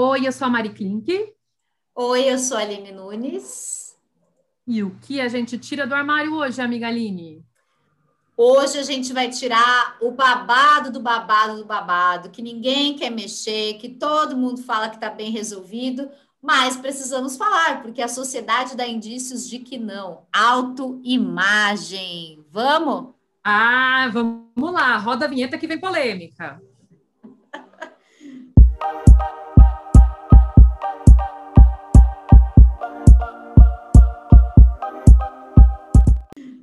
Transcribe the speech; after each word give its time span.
Oi, 0.00 0.28
eu 0.28 0.30
sou 0.30 0.46
a 0.46 0.48
Mari 0.48 0.68
Klink. 0.68 1.34
Oi, 1.92 2.32
eu 2.32 2.38
sou 2.38 2.56
a 2.56 2.60
Aline 2.60 2.92
Nunes. 2.92 3.96
E 4.64 4.80
o 4.80 4.96
que 5.00 5.20
a 5.20 5.26
gente 5.26 5.58
tira 5.58 5.88
do 5.88 5.92
armário 5.92 6.34
hoje, 6.34 6.62
amiga 6.62 6.86
Aline? 6.86 7.44
Hoje 8.36 8.78
a 8.78 8.84
gente 8.84 9.12
vai 9.12 9.28
tirar 9.28 9.96
o 10.00 10.12
babado 10.12 10.92
do 10.92 11.00
babado 11.00 11.56
do 11.56 11.64
babado, 11.64 12.30
que 12.30 12.40
ninguém 12.40 12.94
quer 12.94 13.10
mexer, 13.10 13.74
que 13.78 13.88
todo 13.88 14.36
mundo 14.36 14.62
fala 14.62 14.88
que 14.88 14.94
está 14.94 15.10
bem 15.10 15.32
resolvido, 15.32 16.08
mas 16.40 16.76
precisamos 16.76 17.36
falar, 17.36 17.82
porque 17.82 18.00
a 18.00 18.06
sociedade 18.06 18.76
dá 18.76 18.86
indícios 18.86 19.48
de 19.48 19.58
que 19.58 19.78
não. 19.78 20.28
Autoimagem. 20.32 20.86
Vamos? 22.52 23.14
Ah, 23.42 24.08
vamos 24.12 24.72
lá. 24.72 24.96
Roda 24.96 25.24
a 25.24 25.28
vinheta 25.28 25.58
que 25.58 25.66
vem 25.66 25.80
polêmica. 25.80 26.62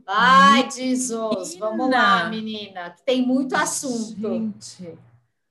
Ai, 0.07 0.69
Jesus, 0.69 1.55
vamos 1.55 1.89
lá, 1.89 2.29
menina. 2.29 2.95
Tem 3.05 3.25
muito 3.25 3.55
assunto. 3.55 4.21
Gente, 4.21 4.97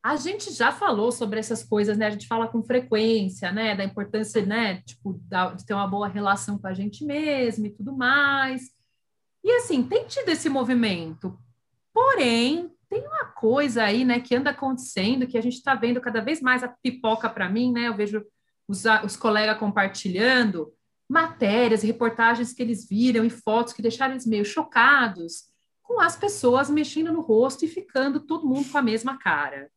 a 0.03 0.17
gente 0.17 0.53
já 0.53 0.71
falou 0.71 1.11
sobre 1.11 1.41
essas 1.41 1.65
coisas, 1.65 1.97
né? 1.97 2.07
A 2.07 2.11
gente 2.11 2.27
fala 2.27 2.47
com 2.47 2.63
frequência, 2.63 3.51
né? 3.51 3.75
Da 3.75 3.83
importância, 3.83 4.45
né? 4.45 4.83
Tipo, 4.83 5.21
de 5.57 5.67
ter 5.67 5.75
uma 5.75 5.89
boa 5.89 6.07
relação 6.07 6.59
com 6.59 6.67
a 6.67 6.75
gente 6.75 7.05
mesmo 7.05 7.67
e 7.67 7.71
tudo 7.71 7.97
mais. 7.97 8.71
E 9.43 9.51
assim, 9.57 9.83
tem 9.83 10.07
tido 10.07 10.29
esse 10.29 10.49
movimento. 10.49 11.39
Porém, 11.93 12.71
tem 12.89 13.07
uma 13.07 13.25
coisa 13.25 13.85
aí, 13.85 14.05
né, 14.05 14.21
que 14.21 14.35
anda 14.35 14.51
acontecendo, 14.51 15.27
que 15.27 15.39
a 15.39 15.41
gente 15.41 15.55
está 15.55 15.75
vendo 15.75 16.01
cada 16.01 16.21
vez 16.21 16.41
mais 16.41 16.63
a 16.63 16.69
pipoca 16.69 17.29
para 17.29 17.49
mim, 17.49 17.73
né? 17.73 17.89
Eu 17.89 17.97
vejo 17.97 18.25
os, 18.69 18.85
os 19.05 19.17
colegas 19.17 19.59
compartilhando 19.59 20.73
matérias 21.09 21.83
e 21.83 21.87
reportagens 21.87 22.53
que 22.53 22.63
eles 22.63 22.89
viram 22.89 23.25
e 23.25 23.31
fotos 23.31 23.73
que 23.73 23.83
deixaram 23.83 24.15
eles 24.15 24.27
meio 24.27 24.45
chocados 24.45 25.45
com 25.83 26.01
as 26.01 26.17
pessoas 26.17 26.71
mexendo 26.71 27.13
no 27.13 27.21
rosto 27.21 27.65
e 27.65 27.69
ficando 27.69 28.21
todo 28.21 28.47
mundo 28.47 28.71
com 28.71 28.79
a 28.79 28.83
mesma 28.83 29.19
cara. 29.19 29.71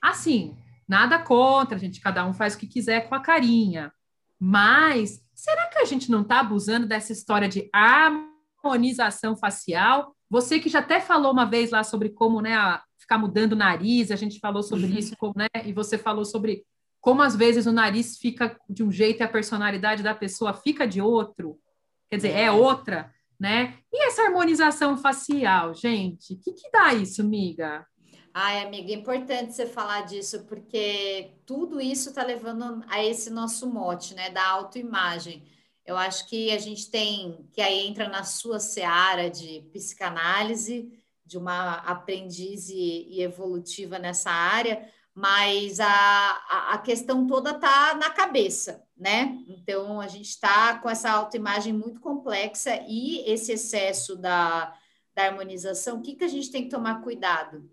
Assim, 0.00 0.54
nada 0.86 1.18
contra, 1.18 1.78
gente, 1.78 2.00
cada 2.00 2.26
um 2.26 2.34
faz 2.34 2.54
o 2.54 2.58
que 2.58 2.66
quiser 2.66 3.08
com 3.08 3.14
a 3.14 3.20
carinha. 3.20 3.92
Mas 4.38 5.22
será 5.34 5.66
que 5.68 5.78
a 5.78 5.84
gente 5.84 6.10
não 6.10 6.22
está 6.22 6.40
abusando 6.40 6.86
dessa 6.86 7.12
história 7.12 7.48
de 7.48 7.70
harmonização 7.72 9.34
facial? 9.34 10.14
Você 10.28 10.60
que 10.60 10.68
já 10.68 10.80
até 10.80 11.00
falou 11.00 11.32
uma 11.32 11.46
vez 11.46 11.70
lá 11.70 11.82
sobre 11.82 12.10
como, 12.10 12.40
né, 12.42 12.54
ficar 12.98 13.16
mudando 13.16 13.52
o 13.52 13.56
nariz, 13.56 14.10
a 14.10 14.16
gente 14.16 14.38
falou 14.38 14.62
sobre 14.62 14.86
uhum. 14.86 14.98
isso, 14.98 15.16
como, 15.16 15.34
né, 15.36 15.48
e 15.64 15.72
você 15.72 15.96
falou 15.96 16.24
sobre 16.24 16.64
como 17.00 17.22
às 17.22 17.36
vezes 17.36 17.66
o 17.66 17.72
nariz 17.72 18.18
fica 18.18 18.58
de 18.68 18.82
um 18.82 18.90
jeito 18.90 19.20
e 19.20 19.22
a 19.22 19.28
personalidade 19.28 20.02
da 20.02 20.14
pessoa 20.14 20.52
fica 20.52 20.86
de 20.86 21.00
outro, 21.00 21.58
quer 22.10 22.16
dizer, 22.16 22.30
é 22.30 22.50
outra, 22.50 23.12
né? 23.38 23.78
E 23.92 24.06
essa 24.06 24.22
harmonização 24.22 24.96
facial, 24.96 25.74
gente, 25.74 26.34
o 26.34 26.38
que, 26.38 26.52
que 26.52 26.70
dá 26.70 26.94
isso, 26.94 27.20
amiga? 27.20 27.86
Ai, 28.38 28.62
amiga, 28.62 28.90
é 28.92 28.94
importante 28.94 29.54
você 29.54 29.66
falar 29.66 30.02
disso, 30.02 30.44
porque 30.44 31.30
tudo 31.46 31.80
isso 31.80 32.10
está 32.10 32.22
levando 32.22 32.84
a 32.88 33.02
esse 33.02 33.30
nosso 33.30 33.66
mote, 33.66 34.14
né, 34.14 34.28
da 34.28 34.46
autoimagem. 34.46 35.42
Eu 35.86 35.96
acho 35.96 36.28
que 36.28 36.50
a 36.50 36.58
gente 36.58 36.90
tem, 36.90 37.48
que 37.52 37.62
aí 37.62 37.86
entra 37.86 38.08
na 38.08 38.24
sua 38.24 38.58
seara 38.58 39.30
de 39.30 39.62
psicanálise, 39.72 40.92
de 41.24 41.38
uma 41.38 41.76
aprendiz 41.76 42.68
e, 42.68 43.06
e 43.08 43.22
evolutiva 43.22 43.98
nessa 43.98 44.30
área, 44.30 44.86
mas 45.16 45.80
a, 45.80 46.72
a 46.72 46.76
questão 46.76 47.26
toda 47.26 47.52
está 47.52 47.94
na 47.94 48.10
cabeça, 48.10 48.84
né? 48.94 49.42
Então 49.48 49.98
a 49.98 50.06
gente 50.08 50.28
está 50.28 50.78
com 50.78 50.90
essa 50.90 51.10
autoimagem 51.10 51.72
muito 51.72 52.02
complexa 52.02 52.84
e 52.86 53.24
esse 53.26 53.50
excesso 53.52 54.14
da, 54.14 54.76
da 55.14 55.24
harmonização, 55.24 55.96
o 55.96 56.02
que, 56.02 56.16
que 56.16 56.24
a 56.24 56.28
gente 56.28 56.50
tem 56.50 56.64
que 56.64 56.68
tomar 56.68 57.02
cuidado? 57.02 57.66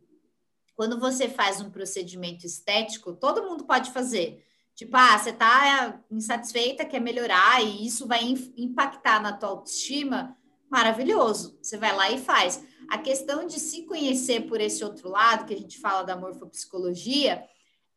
Quando 0.73 0.97
você 0.97 1.27
faz 1.27 1.59
um 1.59 1.69
procedimento 1.69 2.45
estético, 2.45 3.11
todo 3.11 3.43
mundo 3.43 3.65
pode 3.65 3.91
fazer. 3.91 4.41
Tipo, 4.73 4.95
ah, 4.95 5.19
você 5.19 5.31
está 5.31 5.99
insatisfeita, 6.09 6.85
quer 6.85 7.01
melhorar, 7.01 7.61
e 7.61 7.85
isso 7.85 8.07
vai 8.07 8.21
impactar 8.55 9.21
na 9.21 9.33
tua 9.33 9.49
autoestima, 9.49 10.37
maravilhoso. 10.71 11.59
Você 11.61 11.77
vai 11.77 11.93
lá 11.93 12.09
e 12.09 12.17
faz. 12.17 12.63
A 12.89 12.97
questão 12.97 13.45
de 13.47 13.59
se 13.59 13.83
conhecer 13.83 14.47
por 14.47 14.61
esse 14.61 14.83
outro 14.83 15.09
lado, 15.09 15.45
que 15.45 15.53
a 15.53 15.57
gente 15.57 15.79
fala 15.79 16.03
da 16.03 16.15
morfopsicologia, 16.15 17.43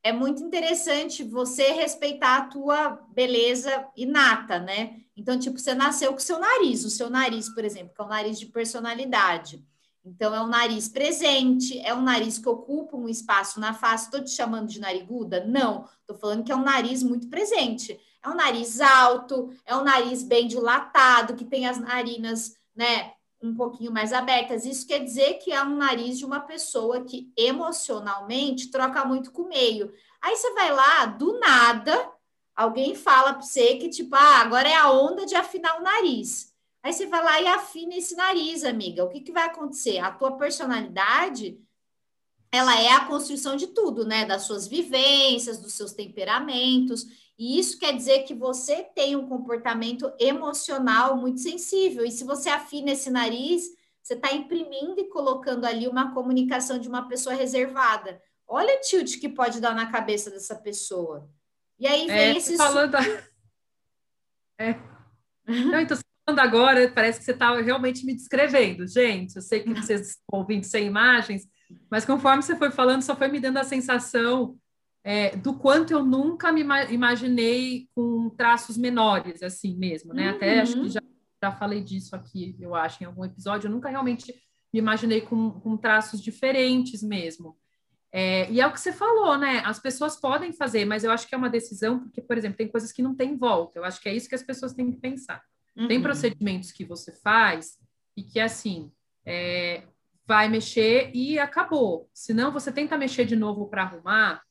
é 0.02 0.12
muito 0.12 0.42
interessante 0.42 1.24
você 1.24 1.72
respeitar 1.72 2.36
a 2.36 2.44
tua 2.47 2.91
beleza 3.12 3.88
inata, 3.96 4.58
né? 4.58 5.00
Então, 5.16 5.38
tipo, 5.38 5.58
você 5.58 5.75
nasceu 5.75 6.12
com 6.12 6.19
o 6.19 6.20
seu 6.20 6.38
nariz, 6.38 6.84
o 6.84 6.91
seu 6.91 7.10
nariz, 7.10 7.48
por 7.48 7.64
exemplo, 7.64 7.92
que 7.94 8.00
é 8.00 8.04
o 8.04 8.08
nariz 8.08 8.38
de 8.38 8.46
personalidade. 8.46 9.64
Então, 10.04 10.32
é 10.32 10.41
um 10.41 10.46
nariz 10.46 10.88
presente, 10.88 11.80
é 11.80 11.92
um 11.92 12.02
nariz 12.02 12.38
que 12.38 12.48
ocupa 12.48 12.96
um 12.96 13.08
espaço 13.08 13.58
na 13.58 13.75
face. 13.75 14.04
Estou 14.04 14.22
te 14.22 14.30
chamando 14.30 14.69
de 14.69 14.78
nariguda? 14.78 15.44
Não, 15.44 15.88
estou 16.00 16.16
falando 16.16 16.44
que 16.44 16.52
é 16.52 16.56
um 16.56 16.62
nariz 16.62 17.02
muito 17.02 17.28
presente. 17.28 17.98
É 18.22 18.28
um 18.28 18.36
nariz 18.36 18.80
alto, 18.80 19.52
é 19.64 19.75
um 19.75 19.82
nariz 19.82 20.22
bem 20.22 20.46
dilatado, 20.46 21.34
que 21.34 21.44
tem 21.44 21.66
as 21.66 21.78
narinas, 21.78 22.54
né, 22.76 23.14
um 23.48 23.54
pouquinho 23.54 23.92
mais 23.92 24.12
abertas. 24.12 24.64
Isso 24.64 24.86
quer 24.86 25.00
dizer 25.00 25.34
que 25.34 25.52
é 25.52 25.62
um 25.62 25.76
nariz 25.76 26.18
de 26.18 26.24
uma 26.24 26.40
pessoa 26.40 27.04
que 27.04 27.32
emocionalmente 27.36 28.70
troca 28.70 29.04
muito 29.04 29.30
com 29.30 29.42
o 29.42 29.48
meio. 29.48 29.92
Aí 30.20 30.36
você 30.36 30.52
vai 30.54 30.72
lá, 30.72 31.06
do 31.06 31.38
nada, 31.38 32.10
alguém 32.54 32.94
fala 32.94 33.34
para 33.34 33.42
você 33.42 33.76
que, 33.76 33.88
tipo, 33.88 34.14
ah, 34.14 34.40
agora 34.40 34.68
é 34.68 34.74
a 34.74 34.90
onda 34.90 35.24
de 35.26 35.34
afinar 35.34 35.78
o 35.78 35.82
nariz. 35.82 36.54
Aí 36.82 36.92
você 36.92 37.06
vai 37.06 37.22
lá 37.22 37.40
e 37.40 37.46
afina 37.48 37.96
esse 37.96 38.14
nariz, 38.14 38.64
amiga. 38.64 39.04
O 39.04 39.08
que, 39.08 39.20
que 39.20 39.32
vai 39.32 39.46
acontecer? 39.46 39.98
A 39.98 40.12
tua 40.12 40.36
personalidade, 40.36 41.58
ela 42.52 42.80
é 42.80 42.90
a 42.90 43.04
construção 43.06 43.56
de 43.56 43.66
tudo, 43.68 44.04
né? 44.04 44.24
Das 44.24 44.42
suas 44.42 44.68
vivências, 44.68 45.58
dos 45.58 45.72
seus 45.72 45.92
temperamentos. 45.92 47.04
E 47.38 47.58
isso 47.58 47.78
quer 47.78 47.94
dizer 47.94 48.22
que 48.22 48.34
você 48.34 48.82
tem 48.94 49.14
um 49.14 49.28
comportamento 49.28 50.10
emocional 50.19 51.16
muito 51.16 51.41
sensível. 51.41 52.04
E 52.04 52.10
se 52.10 52.24
você 52.24 52.48
afina 52.48 52.92
esse 52.92 53.10
nariz, 53.10 53.64
você 54.02 54.14
está 54.14 54.32
imprimindo 54.32 54.98
e 54.98 55.08
colocando 55.08 55.66
ali 55.66 55.86
uma 55.86 56.14
comunicação 56.14 56.78
de 56.78 56.88
uma 56.88 57.08
pessoa 57.08 57.34
reservada. 57.34 58.20
Olha 58.48 58.76
o 58.76 58.80
tilt 58.80 59.19
que 59.20 59.28
pode 59.28 59.60
dar 59.60 59.75
na 59.75 59.91
cabeça 59.91 60.30
dessa 60.30 60.54
pessoa. 60.54 61.28
E 61.78 61.86
aí 61.86 62.06
vem 62.06 62.16
é, 62.16 62.36
esse. 62.36 62.56
Falando. 62.56 62.96
É. 64.58 64.75
Não, 65.46 65.78
então, 65.78 65.98
falando 66.25 66.38
agora, 66.38 66.91
parece 66.91 67.19
que 67.19 67.26
você 67.26 67.32
está 67.32 67.54
realmente 67.60 68.06
me 68.06 68.14
descrevendo. 68.14 68.86
Gente, 68.86 69.36
eu 69.36 69.42
sei 69.42 69.62
que 69.62 69.69
vocês 69.69 70.00
estão 70.00 70.41
ouvindo 70.41 70.64
sem 70.64 70.86
imagens, 70.86 71.46
mas 71.91 72.06
conforme 72.06 72.42
você 72.42 72.56
foi 72.56 72.70
falando, 72.70 73.02
só 73.02 73.14
foi 73.14 73.28
me 73.28 73.38
dando 73.38 73.58
a 73.58 73.64
sensação 73.64 74.58
é, 75.09 75.37
do 75.37 75.55
quanto 75.55 75.93
eu 75.93 76.05
nunca 76.05 76.50
me 76.50 76.62
imaginei 76.91 77.89
com 77.94 78.28
traços 78.31 78.77
menores, 78.77 79.41
assim 79.41 79.77
mesmo, 79.77 80.12
né? 80.12 80.31
Uhum. 80.31 80.37
Até 80.37 80.59
acho 80.59 80.72
que 80.72 80.81
uhum. 80.81 80.89
já, 80.89 81.03
já 81.41 81.53
falei 81.53 81.81
disso 81.81 82.17
aqui, 82.17 82.56
eu 82.59 82.75
acho, 82.75 83.05
em 83.05 83.06
algum 83.06 83.25
episódio. 83.25 83.69
Eu 83.69 83.71
nunca 83.71 83.89
realmente 83.89 84.34
me 84.72 84.81
imaginei 84.81 85.21
com, 85.21 85.61
com 85.61 85.77
traços 85.77 86.21
diferentes 86.21 87.05
mesmo. 87.05 87.56
É, 88.11 88.50
e 88.50 88.61
é 88.61 88.67
o 88.67 88.72
que 88.72 88.81
você 88.81 88.93
falou, 88.93 89.39
né? 89.39 89.62
As 89.65 89.78
pessoas 89.78 90.17
podem 90.17 90.53
fazer, 90.53 90.84
mas 90.84 91.05
eu 91.05 91.12
acho 91.12 91.28
que 91.28 91.37
é 91.37 91.38
uma 91.38 91.50
decisão, 91.50 92.00
porque, 92.00 92.21
por 92.21 92.37
exemplo, 92.37 92.56
tem 92.56 92.67
coisas 92.67 92.91
que 92.91 93.00
não 93.00 93.15
tem 93.15 93.37
volta. 93.37 93.78
Eu 93.78 93.84
acho 93.84 94.00
que 94.00 94.09
é 94.09 94.15
isso 94.15 94.28
que 94.28 94.34
as 94.34 94.43
pessoas 94.43 94.75
têm 94.75 94.91
que 94.91 94.99
pensar. 94.99 95.41
Uhum. 95.77 95.87
Tem 95.87 96.03
procedimentos 96.03 96.73
que 96.73 96.84
você 96.84 97.12
faz 97.12 97.78
e 98.17 98.25
que, 98.25 98.41
assim, 98.41 98.91
é, 99.25 99.85
vai 100.26 100.49
mexer 100.49 101.12
e 101.14 101.38
acabou. 101.38 102.11
Se 102.12 102.35
não, 102.35 102.50
você 102.50 102.73
tenta 102.73 102.99
mexer 102.99 103.25
de 103.25 103.37
novo 103.37 103.69
para 103.69 103.82
arrumar, 103.85 104.43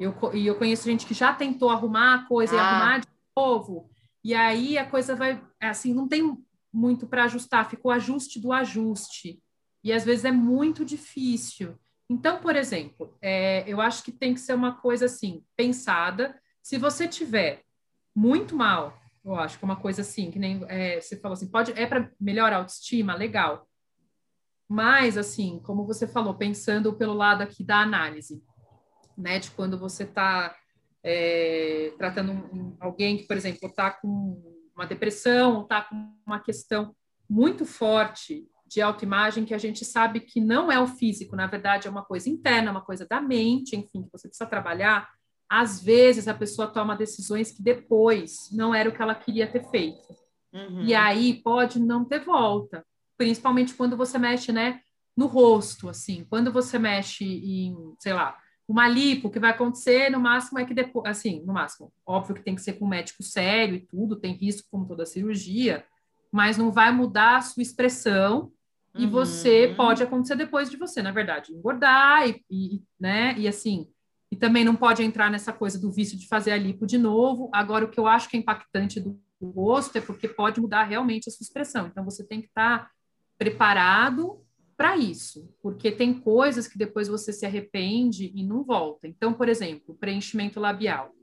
eu, 0.00 0.14
e 0.32 0.46
eu 0.46 0.56
conheço 0.56 0.88
gente 0.88 1.04
que 1.04 1.12
já 1.12 1.34
tentou 1.34 1.68
arrumar 1.68 2.14
a 2.14 2.26
coisa 2.26 2.54
ah. 2.54 2.56
e 2.56 2.58
arrumar 2.58 2.98
de 3.00 3.08
novo. 3.36 3.90
E 4.24 4.34
aí 4.34 4.78
a 4.78 4.88
coisa 4.88 5.14
vai, 5.14 5.42
assim, 5.60 5.92
não 5.92 6.08
tem 6.08 6.42
muito 6.72 7.06
para 7.06 7.24
ajustar, 7.24 7.68
ficou 7.68 7.90
ajuste 7.90 8.40
do 8.40 8.50
ajuste. 8.50 9.42
E 9.84 9.92
às 9.92 10.04
vezes 10.04 10.24
é 10.24 10.32
muito 10.32 10.86
difícil. 10.86 11.78
Então, 12.08 12.40
por 12.40 12.56
exemplo, 12.56 13.14
é, 13.20 13.62
eu 13.70 13.78
acho 13.80 14.02
que 14.02 14.10
tem 14.10 14.32
que 14.32 14.40
ser 14.40 14.54
uma 14.54 14.74
coisa 14.74 15.04
assim, 15.04 15.44
pensada. 15.54 16.34
Se 16.62 16.78
você 16.78 17.06
tiver 17.06 17.62
muito 18.16 18.56
mal, 18.56 18.98
eu 19.22 19.36
acho 19.36 19.58
que 19.58 19.64
é 19.64 19.68
uma 19.68 19.76
coisa 19.76 20.00
assim, 20.00 20.30
que 20.30 20.38
nem 20.38 20.64
é, 20.68 20.98
você 20.98 21.16
falou 21.16 21.34
assim, 21.34 21.50
pode 21.50 21.72
é 21.72 21.86
para 21.86 22.10
melhorar 22.18 22.56
a 22.56 22.58
autoestima, 22.60 23.14
legal. 23.14 23.68
Mas, 24.66 25.18
assim, 25.18 25.60
como 25.62 25.84
você 25.84 26.06
falou, 26.06 26.34
pensando 26.34 26.94
pelo 26.94 27.12
lado 27.12 27.42
aqui 27.42 27.62
da 27.62 27.80
análise, 27.80 28.42
né? 29.16 29.38
De 29.38 29.50
quando 29.50 29.78
você 29.78 30.04
está 30.04 30.54
é, 31.02 31.92
tratando 31.98 32.32
um, 32.32 32.76
alguém 32.80 33.16
que, 33.16 33.26
por 33.26 33.36
exemplo, 33.36 33.68
está 33.68 33.90
com 33.90 34.42
uma 34.74 34.86
depressão 34.86 35.62
está 35.62 35.82
com 35.82 36.14
uma 36.26 36.40
questão 36.40 36.94
muito 37.28 37.66
forte 37.66 38.46
de 38.66 38.80
autoimagem 38.80 39.44
que 39.44 39.52
a 39.52 39.58
gente 39.58 39.84
sabe 39.84 40.20
que 40.20 40.40
não 40.40 40.70
é 40.70 40.80
o 40.80 40.86
físico, 40.86 41.34
na 41.34 41.46
verdade 41.46 41.88
é 41.88 41.90
uma 41.90 42.04
coisa 42.04 42.30
interna, 42.30 42.70
uma 42.70 42.84
coisa 42.84 43.04
da 43.04 43.20
mente, 43.20 43.76
enfim, 43.76 44.04
que 44.04 44.12
você 44.12 44.28
precisa 44.28 44.48
trabalhar. 44.48 45.08
às 45.48 45.82
vezes 45.82 46.28
a 46.28 46.34
pessoa 46.34 46.68
toma 46.68 46.96
decisões 46.96 47.50
que 47.50 47.60
depois 47.62 48.48
não 48.52 48.72
era 48.72 48.88
o 48.88 48.92
que 48.92 49.02
ela 49.02 49.14
queria 49.16 49.50
ter 49.50 49.68
feito. 49.68 50.14
Uhum. 50.52 50.82
E 50.84 50.94
aí 50.94 51.42
pode 51.42 51.80
não 51.80 52.04
ter 52.04 52.20
volta, 52.20 52.86
principalmente 53.18 53.74
quando 53.74 53.96
você 53.96 54.16
mexe, 54.18 54.52
né, 54.52 54.80
no 55.16 55.26
rosto, 55.26 55.88
assim, 55.88 56.24
quando 56.30 56.52
você 56.52 56.78
mexe 56.78 57.24
em, 57.24 57.74
sei 57.98 58.12
lá, 58.12 58.38
uma 58.70 58.88
lipo, 58.88 59.28
o 59.28 59.30
que 59.30 59.38
vai 59.38 59.50
acontecer 59.50 60.10
no 60.10 60.20
máximo 60.20 60.58
é 60.58 60.64
que 60.64 60.74
depois, 60.74 61.06
assim, 61.06 61.42
no 61.44 61.52
máximo, 61.52 61.92
óbvio 62.06 62.36
que 62.36 62.42
tem 62.42 62.54
que 62.54 62.62
ser 62.62 62.74
com 62.74 62.84
um 62.84 62.88
médico 62.88 63.22
sério 63.22 63.74
e 63.74 63.80
tudo, 63.80 64.16
tem 64.16 64.34
risco 64.34 64.68
como 64.70 64.86
toda 64.86 65.04
cirurgia, 65.04 65.84
mas 66.30 66.56
não 66.56 66.70
vai 66.70 66.92
mudar 66.92 67.38
a 67.38 67.40
sua 67.40 67.62
expressão 67.62 68.52
e 68.94 69.04
uhum. 69.04 69.10
você 69.10 69.74
pode 69.76 70.02
acontecer 70.02 70.36
depois 70.36 70.70
de 70.70 70.76
você, 70.76 71.02
na 71.02 71.10
verdade, 71.10 71.52
engordar 71.52 72.28
e, 72.28 72.44
e, 72.50 72.82
né, 72.98 73.34
e 73.36 73.48
assim, 73.48 73.88
e 74.30 74.36
também 74.36 74.64
não 74.64 74.76
pode 74.76 75.02
entrar 75.02 75.30
nessa 75.30 75.52
coisa 75.52 75.78
do 75.78 75.90
vício 75.90 76.16
de 76.16 76.28
fazer 76.28 76.52
a 76.52 76.56
lipo 76.56 76.86
de 76.86 76.96
novo. 76.96 77.50
Agora, 77.52 77.84
o 77.84 77.88
que 77.88 77.98
eu 77.98 78.06
acho 78.06 78.28
que 78.28 78.36
é 78.36 78.40
impactante 78.40 79.00
do 79.00 79.20
rosto 79.42 79.98
é 79.98 80.00
porque 80.00 80.28
pode 80.28 80.60
mudar 80.60 80.84
realmente 80.84 81.28
a 81.28 81.32
sua 81.32 81.42
expressão. 81.42 81.88
Então, 81.88 82.04
você 82.04 82.24
tem 82.24 82.40
que 82.40 82.46
estar 82.46 82.84
tá 82.84 82.90
preparado 83.36 84.44
para 84.80 84.96
isso, 84.96 85.46
porque 85.62 85.92
tem 85.92 86.18
coisas 86.18 86.66
que 86.66 86.78
depois 86.78 87.06
você 87.06 87.34
se 87.34 87.44
arrepende 87.44 88.32
e 88.34 88.42
não 88.42 88.64
volta. 88.64 89.06
Então, 89.06 89.30
por 89.30 89.46
exemplo, 89.46 89.94
preenchimento 89.94 90.58
labial. 90.58 91.14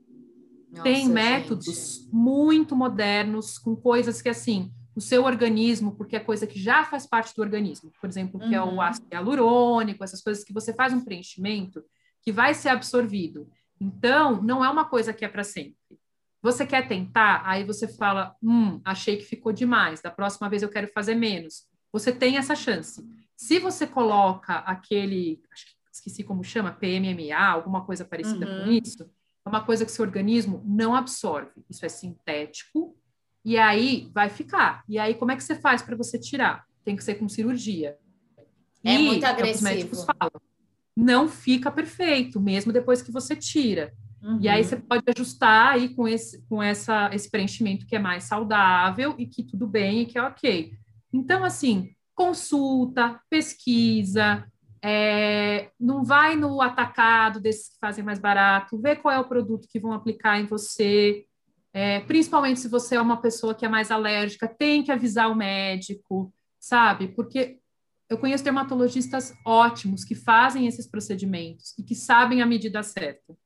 Nossa, 0.70 0.84
tem 0.84 1.08
métodos 1.08 1.96
gente. 1.96 2.14
muito 2.14 2.76
modernos 2.76 3.58
com 3.58 3.74
coisas 3.74 4.22
que 4.22 4.28
assim, 4.28 4.70
o 4.94 5.00
seu 5.00 5.24
organismo, 5.24 5.96
porque 5.96 6.14
é 6.14 6.20
coisa 6.20 6.46
que 6.46 6.56
já 6.56 6.84
faz 6.84 7.04
parte 7.04 7.34
do 7.34 7.42
organismo, 7.42 7.90
por 8.00 8.08
exemplo, 8.08 8.38
que 8.38 8.46
uhum. 8.46 8.54
é 8.54 8.62
o 8.62 8.68
uhum. 8.74 8.80
ácido 8.80 9.08
hialurônico, 9.10 10.04
essas 10.04 10.22
coisas 10.22 10.44
que 10.44 10.52
você 10.52 10.72
faz 10.72 10.92
um 10.92 11.04
preenchimento 11.04 11.82
que 12.22 12.30
vai 12.30 12.54
ser 12.54 12.68
absorvido. 12.68 13.50
Então, 13.80 14.40
não 14.40 14.64
é 14.64 14.70
uma 14.70 14.84
coisa 14.84 15.12
que 15.12 15.24
é 15.24 15.28
para 15.28 15.42
sempre. 15.42 15.98
Você 16.40 16.64
quer 16.64 16.86
tentar, 16.86 17.42
aí 17.44 17.64
você 17.64 17.88
fala, 17.88 18.36
hum, 18.40 18.80
achei 18.84 19.16
que 19.16 19.24
ficou 19.24 19.52
demais, 19.52 20.00
da 20.00 20.12
próxima 20.12 20.48
vez 20.48 20.62
eu 20.62 20.68
quero 20.68 20.86
fazer 20.94 21.16
menos. 21.16 21.66
Você 21.92 22.12
tem 22.12 22.36
essa 22.36 22.54
chance. 22.54 23.04
Se 23.38 23.60
você 23.60 23.86
coloca 23.86 24.56
aquele, 24.58 25.40
acho 25.52 25.66
que 25.66 25.72
esqueci 25.92 26.24
como 26.24 26.42
chama, 26.42 26.72
PMMA, 26.72 27.38
alguma 27.38 27.84
coisa 27.84 28.04
parecida 28.04 28.44
uhum. 28.44 28.64
com 28.64 28.72
isso, 28.72 29.08
é 29.46 29.48
uma 29.48 29.64
coisa 29.64 29.84
que 29.84 29.92
seu 29.92 30.04
organismo 30.04 30.60
não 30.66 30.92
absorve. 30.92 31.52
Isso 31.70 31.86
é 31.86 31.88
sintético 31.88 32.96
e 33.44 33.56
aí 33.56 34.10
vai 34.12 34.28
ficar. 34.28 34.82
E 34.88 34.98
aí 34.98 35.14
como 35.14 35.30
é 35.30 35.36
que 35.36 35.44
você 35.44 35.54
faz 35.54 35.82
para 35.82 35.94
você 35.94 36.18
tirar? 36.18 36.66
Tem 36.84 36.96
que 36.96 37.04
ser 37.04 37.14
com 37.14 37.28
cirurgia. 37.28 37.96
É 38.82 38.96
e 38.96 39.04
muito 39.04 39.24
agressivo. 39.24 39.54
Os 39.54 39.62
médicos 39.62 40.04
falam, 40.04 40.42
não 40.96 41.28
fica 41.28 41.70
perfeito, 41.70 42.40
mesmo 42.40 42.72
depois 42.72 43.02
que 43.02 43.12
você 43.12 43.36
tira. 43.36 43.94
Uhum. 44.20 44.40
E 44.42 44.48
aí 44.48 44.62
uhum. 44.62 44.68
você 44.68 44.76
pode 44.78 45.04
ajustar 45.14 45.74
aí 45.74 45.90
com 45.90 46.08
esse, 46.08 46.42
com 46.48 46.60
essa, 46.60 47.08
esse 47.14 47.30
preenchimento 47.30 47.86
que 47.86 47.94
é 47.94 48.00
mais 48.00 48.24
saudável 48.24 49.14
e 49.16 49.26
que 49.26 49.44
tudo 49.44 49.64
bem 49.64 50.00
e 50.00 50.06
que 50.06 50.18
é 50.18 50.22
ok. 50.24 50.72
Então, 51.12 51.44
assim, 51.44 51.94
consulta, 52.18 53.20
pesquisa, 53.30 54.44
é, 54.82 55.70
não 55.78 56.02
vai 56.02 56.34
no 56.34 56.60
atacado 56.60 57.38
desses 57.38 57.68
que 57.68 57.78
fazem 57.80 58.02
mais 58.04 58.18
barato, 58.18 58.76
vê 58.80 58.96
qual 58.96 59.14
é 59.14 59.20
o 59.20 59.28
produto 59.28 59.68
que 59.70 59.78
vão 59.78 59.92
aplicar 59.92 60.40
em 60.40 60.44
você, 60.44 61.24
é, 61.72 62.00
principalmente 62.00 62.58
se 62.58 62.66
você 62.66 62.96
é 62.96 63.00
uma 63.00 63.20
pessoa 63.20 63.54
que 63.54 63.64
é 63.64 63.68
mais 63.68 63.92
alérgica, 63.92 64.48
tem 64.48 64.82
que 64.82 64.90
avisar 64.90 65.30
o 65.30 65.36
médico, 65.36 66.34
sabe? 66.58 67.06
Porque 67.06 67.60
eu 68.10 68.18
conheço 68.18 68.42
dermatologistas 68.42 69.32
ótimos 69.46 70.04
que 70.04 70.16
fazem 70.16 70.66
esses 70.66 70.88
procedimentos 70.88 71.72
e 71.78 71.84
que 71.84 71.94
sabem 71.94 72.42
a 72.42 72.46
medida 72.46 72.82
certa. 72.82 73.36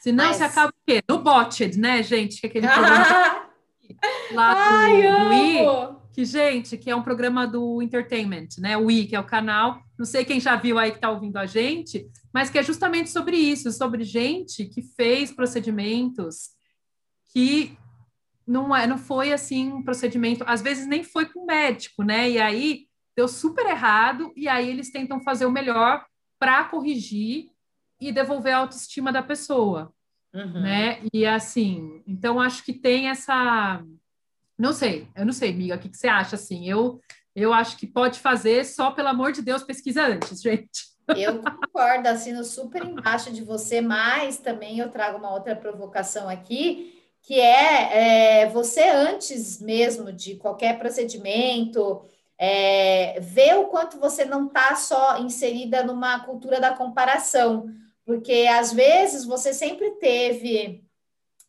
Senão 0.00 0.26
Mas... 0.26 0.38
você 0.38 0.42
acaba 0.42 0.70
o 0.70 0.84
quê? 0.84 1.00
No 1.08 1.22
botched, 1.22 1.78
né, 1.78 2.02
gente? 2.02 2.40
Que 2.40 2.46
é 2.46 2.50
aquele 2.50 2.66
programa 2.68 3.48
lá 4.32 4.54
do, 4.54 4.60
Ai, 4.60 5.02
do 5.02 5.32
I, 5.32 5.95
que, 6.16 6.24
gente, 6.24 6.78
que 6.78 6.88
é 6.88 6.96
um 6.96 7.02
programa 7.02 7.46
do 7.46 7.82
Entertainment, 7.82 8.48
né? 8.58 8.74
O 8.74 8.90
I, 8.90 9.06
que 9.06 9.14
é 9.14 9.20
o 9.20 9.26
canal. 9.26 9.82
Não 9.98 10.06
sei 10.06 10.24
quem 10.24 10.40
já 10.40 10.56
viu 10.56 10.78
aí 10.78 10.90
que 10.90 10.96
está 10.96 11.10
ouvindo 11.10 11.36
a 11.36 11.44
gente, 11.44 12.08
mas 12.32 12.48
que 12.48 12.58
é 12.58 12.62
justamente 12.62 13.10
sobre 13.10 13.36
isso, 13.36 13.70
sobre 13.70 14.02
gente 14.02 14.64
que 14.64 14.80
fez 14.80 15.30
procedimentos 15.30 16.52
que 17.34 17.76
não, 18.46 18.74
é, 18.74 18.86
não 18.86 18.96
foi 18.96 19.30
assim 19.30 19.70
um 19.70 19.82
procedimento, 19.82 20.42
às 20.46 20.62
vezes 20.62 20.86
nem 20.86 21.04
foi 21.04 21.26
com 21.26 21.44
médico, 21.44 22.02
né? 22.02 22.30
E 22.30 22.38
aí 22.38 22.86
deu 23.14 23.28
super 23.28 23.66
errado, 23.66 24.32
e 24.34 24.48
aí 24.48 24.70
eles 24.70 24.90
tentam 24.90 25.20
fazer 25.20 25.44
o 25.44 25.52
melhor 25.52 26.02
para 26.38 26.64
corrigir 26.64 27.50
e 28.00 28.10
devolver 28.10 28.54
a 28.54 28.58
autoestima 28.60 29.12
da 29.12 29.22
pessoa, 29.22 29.92
uhum. 30.34 30.62
né? 30.62 31.02
E 31.12 31.26
assim, 31.26 32.02
então 32.06 32.40
acho 32.40 32.64
que 32.64 32.72
tem 32.72 33.10
essa 33.10 33.84
não 34.58 34.72
sei, 34.72 35.08
eu 35.14 35.26
não 35.26 35.32
sei, 35.32 35.50
amiga, 35.50 35.74
o 35.74 35.78
que, 35.78 35.88
que 35.88 35.96
você 35.96 36.08
acha 36.08 36.36
assim? 36.36 36.68
Eu, 36.68 37.00
eu 37.34 37.52
acho 37.52 37.76
que 37.76 37.86
pode 37.86 38.18
fazer, 38.18 38.64
só 38.64 38.90
pelo 38.90 39.08
amor 39.08 39.32
de 39.32 39.42
Deus, 39.42 39.62
pesquisa 39.62 40.06
antes, 40.06 40.40
gente. 40.42 40.96
Eu 41.16 41.40
concordo, 41.40 42.08
assino 42.08 42.42
super 42.42 42.84
embaixo 42.84 43.30
de 43.30 43.44
você, 43.44 43.80
mas 43.80 44.38
também 44.38 44.78
eu 44.78 44.90
trago 44.90 45.18
uma 45.18 45.32
outra 45.32 45.54
provocação 45.54 46.28
aqui, 46.28 47.00
que 47.22 47.38
é, 47.38 48.42
é 48.42 48.46
você 48.48 48.88
antes 48.88 49.60
mesmo 49.60 50.12
de 50.12 50.36
qualquer 50.36 50.78
procedimento, 50.78 52.04
é, 52.38 53.20
ver 53.20 53.56
o 53.56 53.66
quanto 53.66 53.98
você 53.98 54.24
não 54.24 54.46
está 54.46 54.74
só 54.74 55.18
inserida 55.18 55.84
numa 55.84 56.20
cultura 56.20 56.60
da 56.60 56.74
comparação, 56.74 57.66
porque 58.04 58.46
às 58.50 58.72
vezes 58.72 59.24
você 59.24 59.52
sempre 59.52 59.92
teve 59.92 60.85